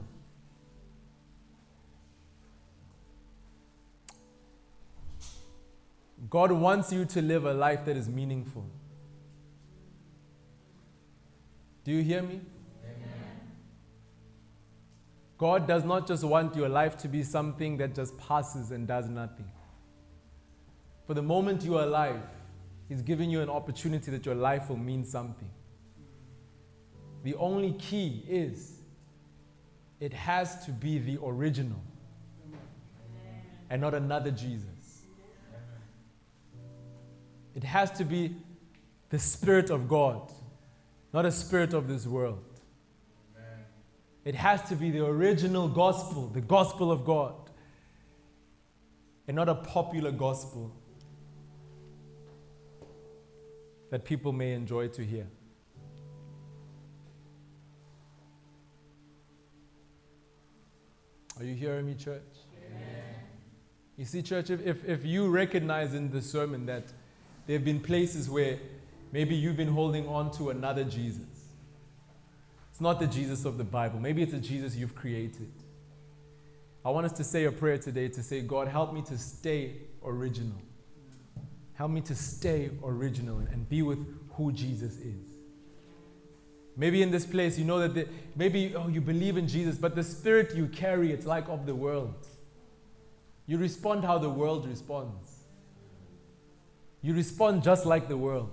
God 6.28 6.50
wants 6.50 6.92
you 6.92 7.04
to 7.04 7.22
live 7.22 7.44
a 7.44 7.54
life 7.54 7.84
that 7.84 7.96
is 7.96 8.08
meaningful. 8.08 8.66
Do 11.84 11.92
you 11.92 12.02
hear 12.02 12.22
me? 12.22 12.40
God 15.38 15.68
does 15.68 15.84
not 15.84 16.06
just 16.08 16.24
want 16.24 16.56
your 16.56 16.68
life 16.68 16.96
to 16.98 17.08
be 17.08 17.22
something 17.22 17.76
that 17.76 17.94
just 17.94 18.18
passes 18.18 18.72
and 18.72 18.88
does 18.88 19.08
nothing. 19.08 19.48
For 21.06 21.14
the 21.14 21.22
moment 21.22 21.62
you 21.62 21.78
are 21.78 21.84
alive, 21.84 22.20
He's 22.88 23.02
giving 23.02 23.30
you 23.30 23.40
an 23.40 23.48
opportunity 23.48 24.10
that 24.10 24.26
your 24.26 24.34
life 24.34 24.68
will 24.68 24.78
mean 24.78 25.04
something. 25.04 25.50
The 27.22 27.34
only 27.34 27.72
key 27.74 28.24
is 28.28 28.80
it 30.00 30.12
has 30.12 30.64
to 30.64 30.72
be 30.72 30.98
the 30.98 31.18
original 31.22 31.82
and 33.70 33.80
not 33.80 33.94
another 33.94 34.30
Jesus. 34.30 35.02
It 37.54 37.64
has 37.64 37.90
to 37.92 38.04
be 38.04 38.34
the 39.10 39.18
Spirit 39.18 39.70
of 39.70 39.88
God, 39.88 40.32
not 41.12 41.26
a 41.26 41.32
spirit 41.32 41.74
of 41.74 41.88
this 41.88 42.06
world. 42.06 42.47
It 44.24 44.34
has 44.34 44.62
to 44.68 44.76
be 44.76 44.90
the 44.90 45.06
original 45.06 45.68
gospel, 45.68 46.28
the 46.28 46.40
gospel 46.40 46.92
of 46.92 47.04
God, 47.04 47.34
and 49.26 49.34
not 49.36 49.48
a 49.48 49.54
popular 49.54 50.10
gospel 50.10 50.72
that 53.90 54.04
people 54.04 54.32
may 54.32 54.52
enjoy 54.52 54.88
to 54.88 55.04
hear. 55.04 55.26
Are 61.38 61.44
you 61.44 61.54
hearing 61.54 61.86
me, 61.86 61.94
church? 61.94 62.20
Amen. 62.66 63.14
You 63.96 64.04
see, 64.04 64.22
church, 64.22 64.50
if, 64.50 64.66
if, 64.66 64.84
if 64.84 65.04
you 65.04 65.28
recognize 65.28 65.94
in 65.94 66.10
the 66.10 66.20
sermon 66.20 66.66
that 66.66 66.92
there 67.46 67.56
have 67.56 67.64
been 67.64 67.80
places 67.80 68.28
where 68.28 68.58
maybe 69.12 69.36
you've 69.36 69.56
been 69.56 69.72
holding 69.72 70.06
on 70.08 70.32
to 70.32 70.50
another 70.50 70.84
Jesus, 70.84 71.37
it's 72.78 72.82
not 72.84 73.00
the 73.00 73.08
Jesus 73.08 73.44
of 73.44 73.58
the 73.58 73.64
Bible, 73.64 73.98
maybe 73.98 74.22
it's 74.22 74.34
a 74.34 74.38
Jesus 74.38 74.76
you've 74.76 74.94
created. 74.94 75.50
I 76.84 76.90
want 76.90 77.06
us 77.06 77.12
to 77.14 77.24
say 77.24 77.42
a 77.46 77.50
prayer 77.50 77.76
today 77.76 78.06
to 78.06 78.22
say, 78.22 78.40
God, 78.40 78.68
help 78.68 78.94
me 78.94 79.02
to 79.08 79.18
stay 79.18 79.78
original. 80.04 80.54
Help 81.74 81.90
me 81.90 82.02
to 82.02 82.14
stay 82.14 82.70
original 82.84 83.38
and 83.50 83.68
be 83.68 83.82
with 83.82 83.98
who 84.34 84.52
Jesus 84.52 84.96
is. 84.98 85.26
Maybe 86.76 87.02
in 87.02 87.10
this 87.10 87.26
place, 87.26 87.58
you 87.58 87.64
know 87.64 87.80
that 87.80 87.94
the, 87.94 88.06
maybe 88.36 88.72
oh, 88.76 88.86
you 88.86 89.00
believe 89.00 89.36
in 89.36 89.48
Jesus, 89.48 89.76
but 89.76 89.96
the 89.96 90.04
spirit 90.04 90.54
you 90.54 90.68
carry, 90.68 91.10
it's 91.10 91.26
like 91.26 91.48
of 91.48 91.66
the 91.66 91.74
world. 91.74 92.28
You 93.46 93.58
respond 93.58 94.04
how 94.04 94.18
the 94.18 94.30
world 94.30 94.68
responds. 94.68 95.40
You 97.02 97.12
respond 97.12 97.64
just 97.64 97.86
like 97.86 98.06
the 98.06 98.16
world. 98.16 98.52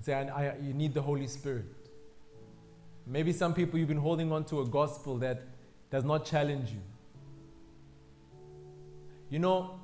Say, 0.00 0.12
I, 0.12 0.48
I, 0.48 0.56
you 0.60 0.74
need 0.74 0.92
the 0.92 1.02
Holy 1.02 1.28
Spirit. 1.28 1.77
Maybe 3.08 3.32
some 3.32 3.54
people 3.54 3.78
you've 3.78 3.88
been 3.88 3.96
holding 3.96 4.30
on 4.32 4.44
to 4.46 4.60
a 4.60 4.66
gospel 4.66 5.16
that 5.18 5.42
does 5.90 6.04
not 6.04 6.26
challenge 6.26 6.70
you. 6.70 6.82
You 9.30 9.38
know, 9.38 9.80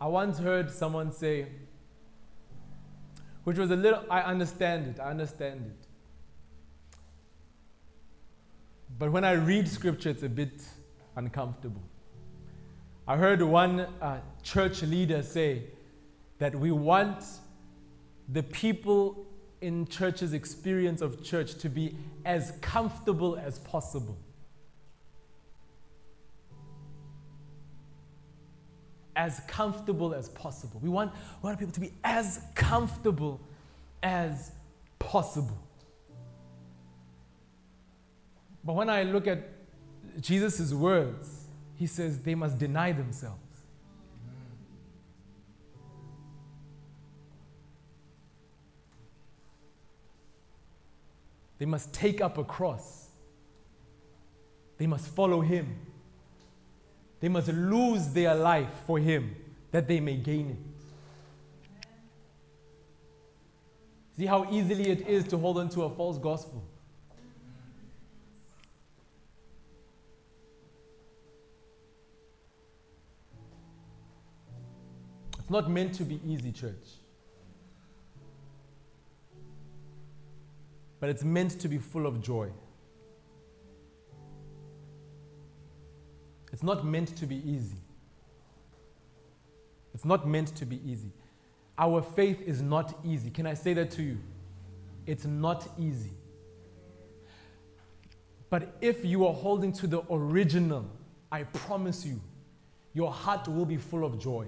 I 0.00 0.06
once 0.06 0.38
heard 0.38 0.70
someone 0.70 1.10
say, 1.12 1.46
which 3.42 3.58
was 3.58 3.70
a 3.72 3.76
little, 3.76 4.04
I 4.08 4.20
understand 4.20 4.86
it, 4.86 5.00
I 5.00 5.10
understand 5.10 5.66
it. 5.66 5.86
But 8.98 9.10
when 9.10 9.24
I 9.24 9.32
read 9.32 9.68
scripture, 9.68 10.10
it's 10.10 10.22
a 10.22 10.28
bit 10.28 10.62
uncomfortable. 11.16 11.82
I 13.08 13.16
heard 13.16 13.42
one 13.42 13.80
uh, 13.80 14.20
church 14.42 14.82
leader 14.82 15.22
say 15.22 15.64
that 16.38 16.54
we 16.54 16.70
want 16.70 17.24
the 18.28 18.42
people 18.42 19.25
in 19.66 19.84
church's 19.88 20.32
experience 20.32 21.00
of 21.00 21.24
church 21.24 21.56
to 21.56 21.68
be 21.68 21.96
as 22.24 22.52
comfortable 22.60 23.36
as 23.36 23.58
possible. 23.58 24.16
As 29.16 29.40
comfortable 29.48 30.14
as 30.14 30.28
possible. 30.28 30.78
We 30.80 30.88
want, 30.88 31.12
we 31.42 31.48
want 31.48 31.58
people 31.58 31.74
to 31.74 31.80
be 31.80 31.92
as 32.04 32.40
comfortable 32.54 33.40
as 34.04 34.52
possible. 35.00 35.58
But 38.62 38.74
when 38.74 38.88
I 38.88 39.02
look 39.02 39.26
at 39.26 39.48
Jesus' 40.20 40.72
words, 40.72 41.48
he 41.74 41.88
says 41.88 42.20
they 42.20 42.36
must 42.36 42.56
deny 42.56 42.92
themselves. 42.92 43.40
They 51.58 51.66
must 51.66 51.92
take 51.92 52.20
up 52.20 52.38
a 52.38 52.44
cross. 52.44 53.08
They 54.78 54.86
must 54.86 55.08
follow 55.08 55.40
him. 55.40 55.78
They 57.20 57.28
must 57.28 57.48
lose 57.48 58.08
their 58.08 58.34
life 58.34 58.68
for 58.86 58.98
him 58.98 59.34
that 59.70 59.88
they 59.88 60.00
may 60.00 60.16
gain 60.16 60.50
it. 60.50 60.58
See 64.18 64.26
how 64.26 64.50
easily 64.50 64.88
it 64.90 65.06
is 65.06 65.24
to 65.28 65.38
hold 65.38 65.58
on 65.58 65.68
to 65.70 65.82
a 65.82 65.90
false 65.90 66.18
gospel. 66.18 66.64
It's 75.38 75.50
not 75.50 75.70
meant 75.70 75.94
to 75.94 76.04
be 76.04 76.20
easy, 76.26 76.50
church. 76.50 76.74
But 81.00 81.10
it's 81.10 81.24
meant 81.24 81.60
to 81.60 81.68
be 81.68 81.78
full 81.78 82.06
of 82.06 82.22
joy. 82.22 82.50
It's 86.52 86.62
not 86.62 86.86
meant 86.86 87.16
to 87.16 87.26
be 87.26 87.36
easy. 87.36 87.76
It's 89.94 90.04
not 90.04 90.26
meant 90.26 90.54
to 90.56 90.64
be 90.64 90.80
easy. 90.88 91.10
Our 91.78 92.00
faith 92.00 92.40
is 92.40 92.62
not 92.62 92.98
easy. 93.04 93.30
Can 93.30 93.46
I 93.46 93.54
say 93.54 93.74
that 93.74 93.90
to 93.92 94.02
you? 94.02 94.18
It's 95.06 95.24
not 95.24 95.68
easy. 95.78 96.12
But 98.48 98.76
if 98.80 99.04
you 99.04 99.26
are 99.26 99.34
holding 99.34 99.72
to 99.74 99.86
the 99.86 100.02
original, 100.10 100.86
I 101.30 101.42
promise 101.42 102.06
you, 102.06 102.20
your 102.94 103.12
heart 103.12 103.48
will 103.48 103.66
be 103.66 103.76
full 103.76 104.04
of 104.04 104.18
joy. 104.18 104.46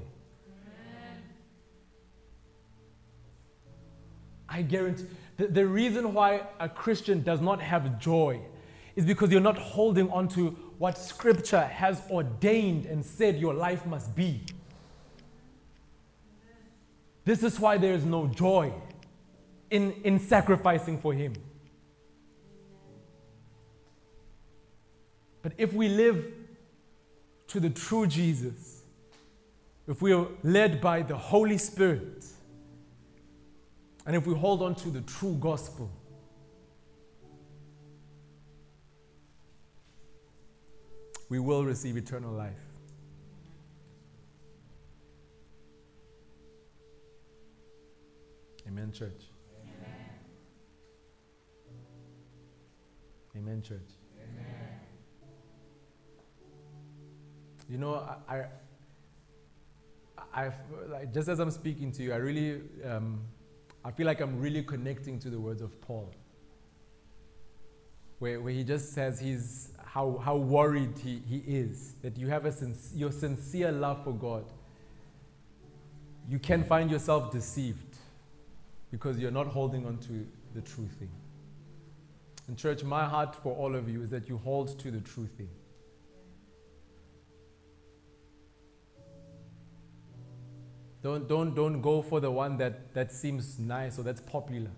I 4.49 4.63
guarantee 4.63 5.05
the, 5.39 5.47
the 5.47 5.67
reason 5.67 6.13
why 6.13 6.43
a 6.61 6.69
Christian 6.69 7.23
does 7.23 7.41
not 7.41 7.63
have 7.63 7.99
joy 7.99 8.41
is 8.97 9.07
because 9.07 9.31
you're 9.31 9.41
not 9.41 9.57
holding 9.57 10.11
on 10.11 10.29
to 10.29 10.51
what 10.79 10.99
Scripture 10.99 11.65
has 11.65 12.03
ordained 12.11 12.85
and 12.85 13.05
said 13.05 13.39
your 13.39 13.55
life 13.55 13.87
must 13.87 14.15
be. 14.15 14.43
This 17.25 17.43
is 17.43 17.59
why 17.61 17.79
there 17.79 17.93
is 17.93 18.05
no 18.05 18.27
joy 18.27 18.73
in, 19.71 19.93
in 20.03 20.19
sacrificing 20.19 20.99
for 20.99 21.13
Him. 21.13 21.35
But 25.43 25.53
if 25.57 25.73
we 25.73 25.89
live 25.89 26.25
to 27.49 27.61
the 27.61 27.71
true 27.71 28.07
Jesus, 28.07 28.83
if 29.87 30.03
we 30.03 30.13
are 30.13 30.27
led 30.43 30.81
by 30.81 31.03
the 31.03 31.17
Holy 31.17 31.59
Spirit, 31.59 32.25
and 34.09 34.17
if 34.17 34.27
we 34.27 34.35
hold 34.35 34.63
on 34.63 34.75
to 34.75 34.89
the 34.89 35.03
true 35.03 35.37
gospel, 35.39 35.91
we 41.29 41.39
will 41.39 41.63
receive 41.63 41.99
eternal 41.99 42.33
life. 42.33 42.55
Amen, 48.67 48.91
church. 48.93 49.13
Amen, 53.37 53.51
Amen 53.51 53.63
church. 53.63 53.91
Amen. 54.17 54.81
You 57.69 57.77
know, 57.77 57.95
I, 58.27 58.45
I, 60.27 60.45
I, 60.47 60.53
like, 60.89 61.13
just 61.13 61.29
as 61.29 61.41
I'm 61.41 61.51
speaking 61.51 61.93
to 61.93 62.03
you, 62.03 62.15
I 62.15 62.17
really, 62.17 62.63
um, 62.87 63.21
I 63.89 63.91
feel 63.91 64.05
like 64.05 64.21
I'm 64.21 64.39
really 64.39 64.63
connecting 64.63 65.19
to 65.21 65.31
the 65.31 65.41
words 65.41 65.63
of 65.63 65.81
Paul, 65.81 66.13
where, 68.19 68.39
where 68.39 68.53
he 68.53 68.63
just 68.63 68.93
says 68.93 69.19
he's 69.19 69.71
how, 69.83 70.21
how 70.23 70.37
worried 70.37 70.99
he, 70.99 71.23
he 71.27 71.39
is 71.39 71.95
that 72.03 72.19
you 72.19 72.29
have 72.29 72.45
a 72.45 72.53
your 72.95 73.11
sincere 73.11 73.73
love 73.73 74.05
for 74.05 74.13
God. 74.13 74.45
You 76.29 76.39
can 76.39 76.65
find 76.65 76.91
yourself 76.91 77.33
deceived 77.33 77.97
because 78.91 79.19
you're 79.19 79.31
not 79.31 79.47
holding 79.47 79.87
on 79.87 79.97
to 80.01 80.27
the 80.55 80.61
true 80.61 80.89
thing. 80.99 81.11
And, 82.47 82.59
church, 82.59 82.85
my 82.85 83.07
heart 83.07 83.37
for 83.43 83.55
all 83.57 83.75
of 83.75 83.89
you 83.89 84.03
is 84.03 84.11
that 84.11 84.29
you 84.29 84.37
hold 84.37 84.79
to 84.81 84.91
the 84.91 85.01
true 85.01 85.29
thing. 85.39 85.49
Don't, 91.09 91.27
don't, 91.27 91.55
don't 91.55 91.81
go 91.81 92.03
for 92.03 92.21
the 92.21 92.31
one 92.31 92.59
that, 92.59 92.93
that 92.93 93.11
seems 93.11 93.59
nice 93.59 93.99
or 93.99 94.03
that's 94.03 94.21
popular. 94.21 94.71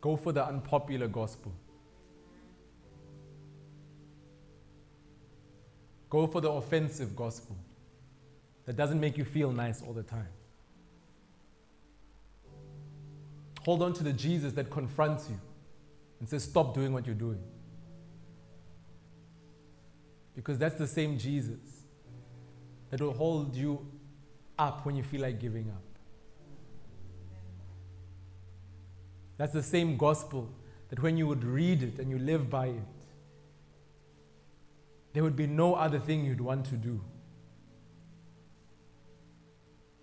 Go 0.00 0.14
for 0.14 0.30
the 0.30 0.46
unpopular 0.46 1.08
gospel. 1.08 1.52
Go 6.08 6.28
for 6.28 6.40
the 6.40 6.48
offensive 6.48 7.16
gospel 7.16 7.56
that 8.66 8.76
doesn't 8.76 9.00
make 9.00 9.18
you 9.18 9.24
feel 9.24 9.50
nice 9.50 9.82
all 9.82 9.92
the 9.92 10.04
time. 10.04 10.28
Hold 13.64 13.82
on 13.82 13.92
to 13.94 14.04
the 14.04 14.12
Jesus 14.12 14.52
that 14.52 14.70
confronts 14.70 15.28
you 15.28 15.40
and 16.20 16.28
says, 16.28 16.44
Stop 16.44 16.72
doing 16.72 16.92
what 16.92 17.04
you're 17.04 17.16
doing. 17.16 17.42
Because 20.36 20.56
that's 20.56 20.76
the 20.76 20.86
same 20.86 21.18
Jesus 21.18 21.58
that 22.90 23.00
will 23.00 23.12
hold 23.12 23.56
you 23.56 23.84
up 24.60 24.84
when 24.84 24.94
you 24.94 25.02
feel 25.02 25.22
like 25.22 25.40
giving 25.40 25.68
up. 25.70 25.82
That's 29.38 29.54
the 29.54 29.62
same 29.62 29.96
gospel 29.96 30.50
that 30.90 31.00
when 31.00 31.16
you 31.16 31.26
would 31.26 31.42
read 31.44 31.82
it 31.82 31.98
and 31.98 32.10
you 32.10 32.18
live 32.18 32.50
by 32.50 32.66
it, 32.66 32.82
there 35.14 35.22
would 35.22 35.36
be 35.36 35.46
no 35.46 35.74
other 35.74 35.98
thing 35.98 36.26
you'd 36.26 36.42
want 36.42 36.66
to 36.66 36.74
do. 36.74 37.00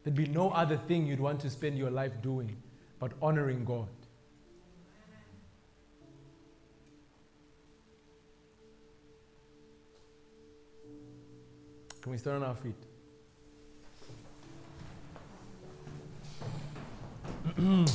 There'd 0.03 0.15
be 0.15 0.25
no 0.25 0.49
other 0.49 0.77
thing 0.77 1.05
you'd 1.05 1.19
want 1.19 1.39
to 1.41 1.49
spend 1.51 1.77
your 1.77 1.91
life 1.91 2.13
doing 2.23 2.57
but 2.99 3.11
honoring 3.21 3.63
God. 3.63 3.87
Can 12.01 12.11
we 12.11 12.17
stand 12.17 12.37
on 12.37 12.43
our 12.43 12.55
feet? 12.55 12.86
Mm. 17.57 17.91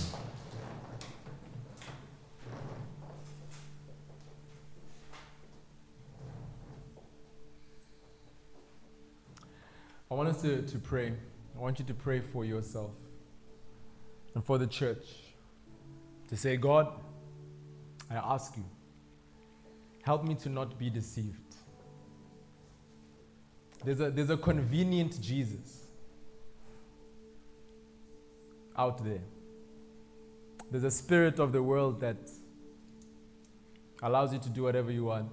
I 10.10 10.14
want 10.14 10.28
us 10.28 10.42
to, 10.42 10.62
to 10.62 10.78
pray. 10.78 11.12
I 11.56 11.60
want 11.60 11.78
you 11.78 11.84
to 11.84 11.94
pray 11.94 12.20
for 12.20 12.44
yourself 12.44 12.90
and 14.34 14.44
for 14.44 14.58
the 14.58 14.66
church 14.66 15.06
to 16.28 16.36
say, 16.36 16.56
God, 16.56 16.88
I 18.10 18.16
ask 18.16 18.56
you, 18.56 18.64
help 20.02 20.24
me 20.24 20.34
to 20.36 20.48
not 20.48 20.76
be 20.76 20.90
deceived. 20.90 21.38
There's 23.84 24.00
a, 24.00 24.10
there's 24.10 24.30
a 24.30 24.36
convenient 24.36 25.20
Jesus 25.20 25.86
out 28.76 29.04
there. 29.04 29.20
There's 30.72 30.84
a 30.84 30.90
spirit 30.90 31.38
of 31.38 31.52
the 31.52 31.62
world 31.62 32.00
that 32.00 32.16
allows 34.02 34.32
you 34.32 34.38
to 34.38 34.48
do 34.48 34.62
whatever 34.62 34.90
you 34.90 35.04
want. 35.04 35.30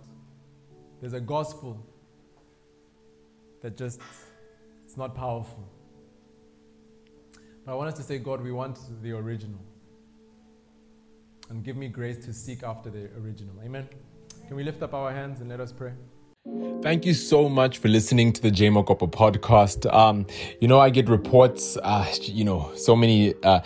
There's 0.99 1.13
a 1.13 1.21
gospel 1.21 1.81
that 3.61 3.77
just 3.77 4.01
it's 4.83 4.97
not 4.97 5.15
powerful. 5.15 5.65
But 7.65 7.71
I 7.71 7.75
want 7.75 7.87
us 7.87 7.95
to 7.99 8.03
say, 8.03 8.17
God, 8.17 8.41
we 8.41 8.51
want 8.51 8.79
the 9.01 9.13
original. 9.13 9.61
And 11.49 11.63
give 11.63 11.77
me 11.77 11.87
grace 11.87 12.17
to 12.25 12.33
seek 12.33 12.63
after 12.63 12.89
the 12.89 13.09
original. 13.17 13.55
Amen. 13.63 13.87
Can 14.45 14.57
we 14.57 14.63
lift 14.63 14.83
up 14.83 14.93
our 14.93 15.13
hands 15.13 15.39
and 15.39 15.49
let 15.49 15.61
us 15.61 15.71
pray? 15.71 15.93
Thank 16.81 17.05
you 17.05 17.13
so 17.13 17.47
much 17.47 17.77
for 17.77 17.87
listening 17.87 18.33
to 18.33 18.41
the 18.41 18.51
J 18.51 18.67
Mokopo 18.67 19.09
podcast. 19.09 19.91
Um, 19.93 20.27
you 20.59 20.67
know, 20.67 20.79
I 20.79 20.89
get 20.89 21.07
reports, 21.07 21.77
uh, 21.81 22.05
you 22.23 22.43
know, 22.43 22.71
so 22.75 22.93
many 22.93 23.35
uh, 23.43 23.61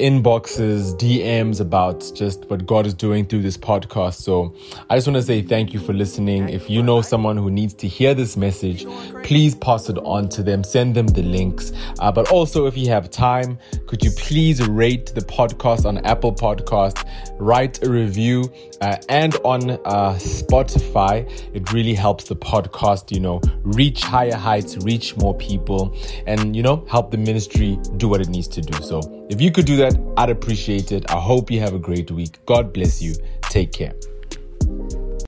inboxes, 0.00 0.98
DMs 0.98 1.60
about 1.60 2.10
just 2.14 2.46
what 2.46 2.66
God 2.66 2.86
is 2.86 2.94
doing 2.94 3.26
through 3.26 3.42
this 3.42 3.56
podcast. 3.56 4.14
So 4.14 4.54
I 4.88 4.96
just 4.96 5.06
want 5.06 5.16
to 5.16 5.22
say 5.22 5.42
thank 5.42 5.74
you 5.74 5.78
for 5.78 5.92
listening. 5.92 6.48
If 6.48 6.70
you 6.70 6.82
know 6.82 7.02
someone 7.02 7.36
who 7.36 7.50
needs 7.50 7.74
to 7.74 7.86
hear 7.86 8.14
this 8.14 8.36
message, 8.36 8.86
please 9.22 9.54
pass 9.54 9.88
it 9.88 9.98
on 9.98 10.28
to 10.30 10.42
them, 10.42 10.64
send 10.64 10.94
them 10.94 11.06
the 11.06 11.22
links. 11.22 11.72
Uh, 11.98 12.10
but 12.10 12.32
also, 12.32 12.66
if 12.66 12.76
you 12.76 12.88
have 12.88 13.10
time, 13.10 13.58
could 13.86 14.02
you 14.02 14.10
please 14.12 14.66
rate 14.66 15.14
the 15.14 15.20
podcast 15.20 15.84
on 15.84 15.98
Apple 15.98 16.32
Podcast, 16.32 17.06
write 17.38 17.84
a 17.84 17.90
review, 17.90 18.50
uh, 18.80 18.96
and 19.10 19.36
on 19.44 19.70
uh, 19.70 20.14
Spotify? 20.14 21.30
It 21.54 21.72
really 21.72 21.94
helps 21.94 22.24
the 22.24 22.36
podcast, 22.36 23.12
you 23.12 23.20
know, 23.20 23.40
reach 23.62 24.02
higher 24.02 24.36
heights, 24.36 24.78
reach 24.78 25.16
more 25.18 25.36
people, 25.36 25.94
and, 26.26 26.56
you 26.56 26.62
know, 26.62 26.86
help 26.88 27.10
the 27.10 27.18
ministry 27.18 27.78
do 27.98 28.08
what 28.08 28.22
it 28.22 28.28
needs 28.28 28.48
to 28.48 28.62
do. 28.62 28.82
So 28.82 29.19
if 29.30 29.40
you 29.40 29.52
could 29.52 29.64
do 29.64 29.76
that, 29.76 29.96
I'd 30.16 30.28
appreciate 30.28 30.90
it. 30.90 31.08
I 31.08 31.20
hope 31.20 31.52
you 31.52 31.60
have 31.60 31.72
a 31.72 31.78
great 31.78 32.10
week. 32.10 32.44
God 32.46 32.72
bless 32.72 33.00
you. 33.00 33.14
Take 33.42 33.70
care. 33.70 33.94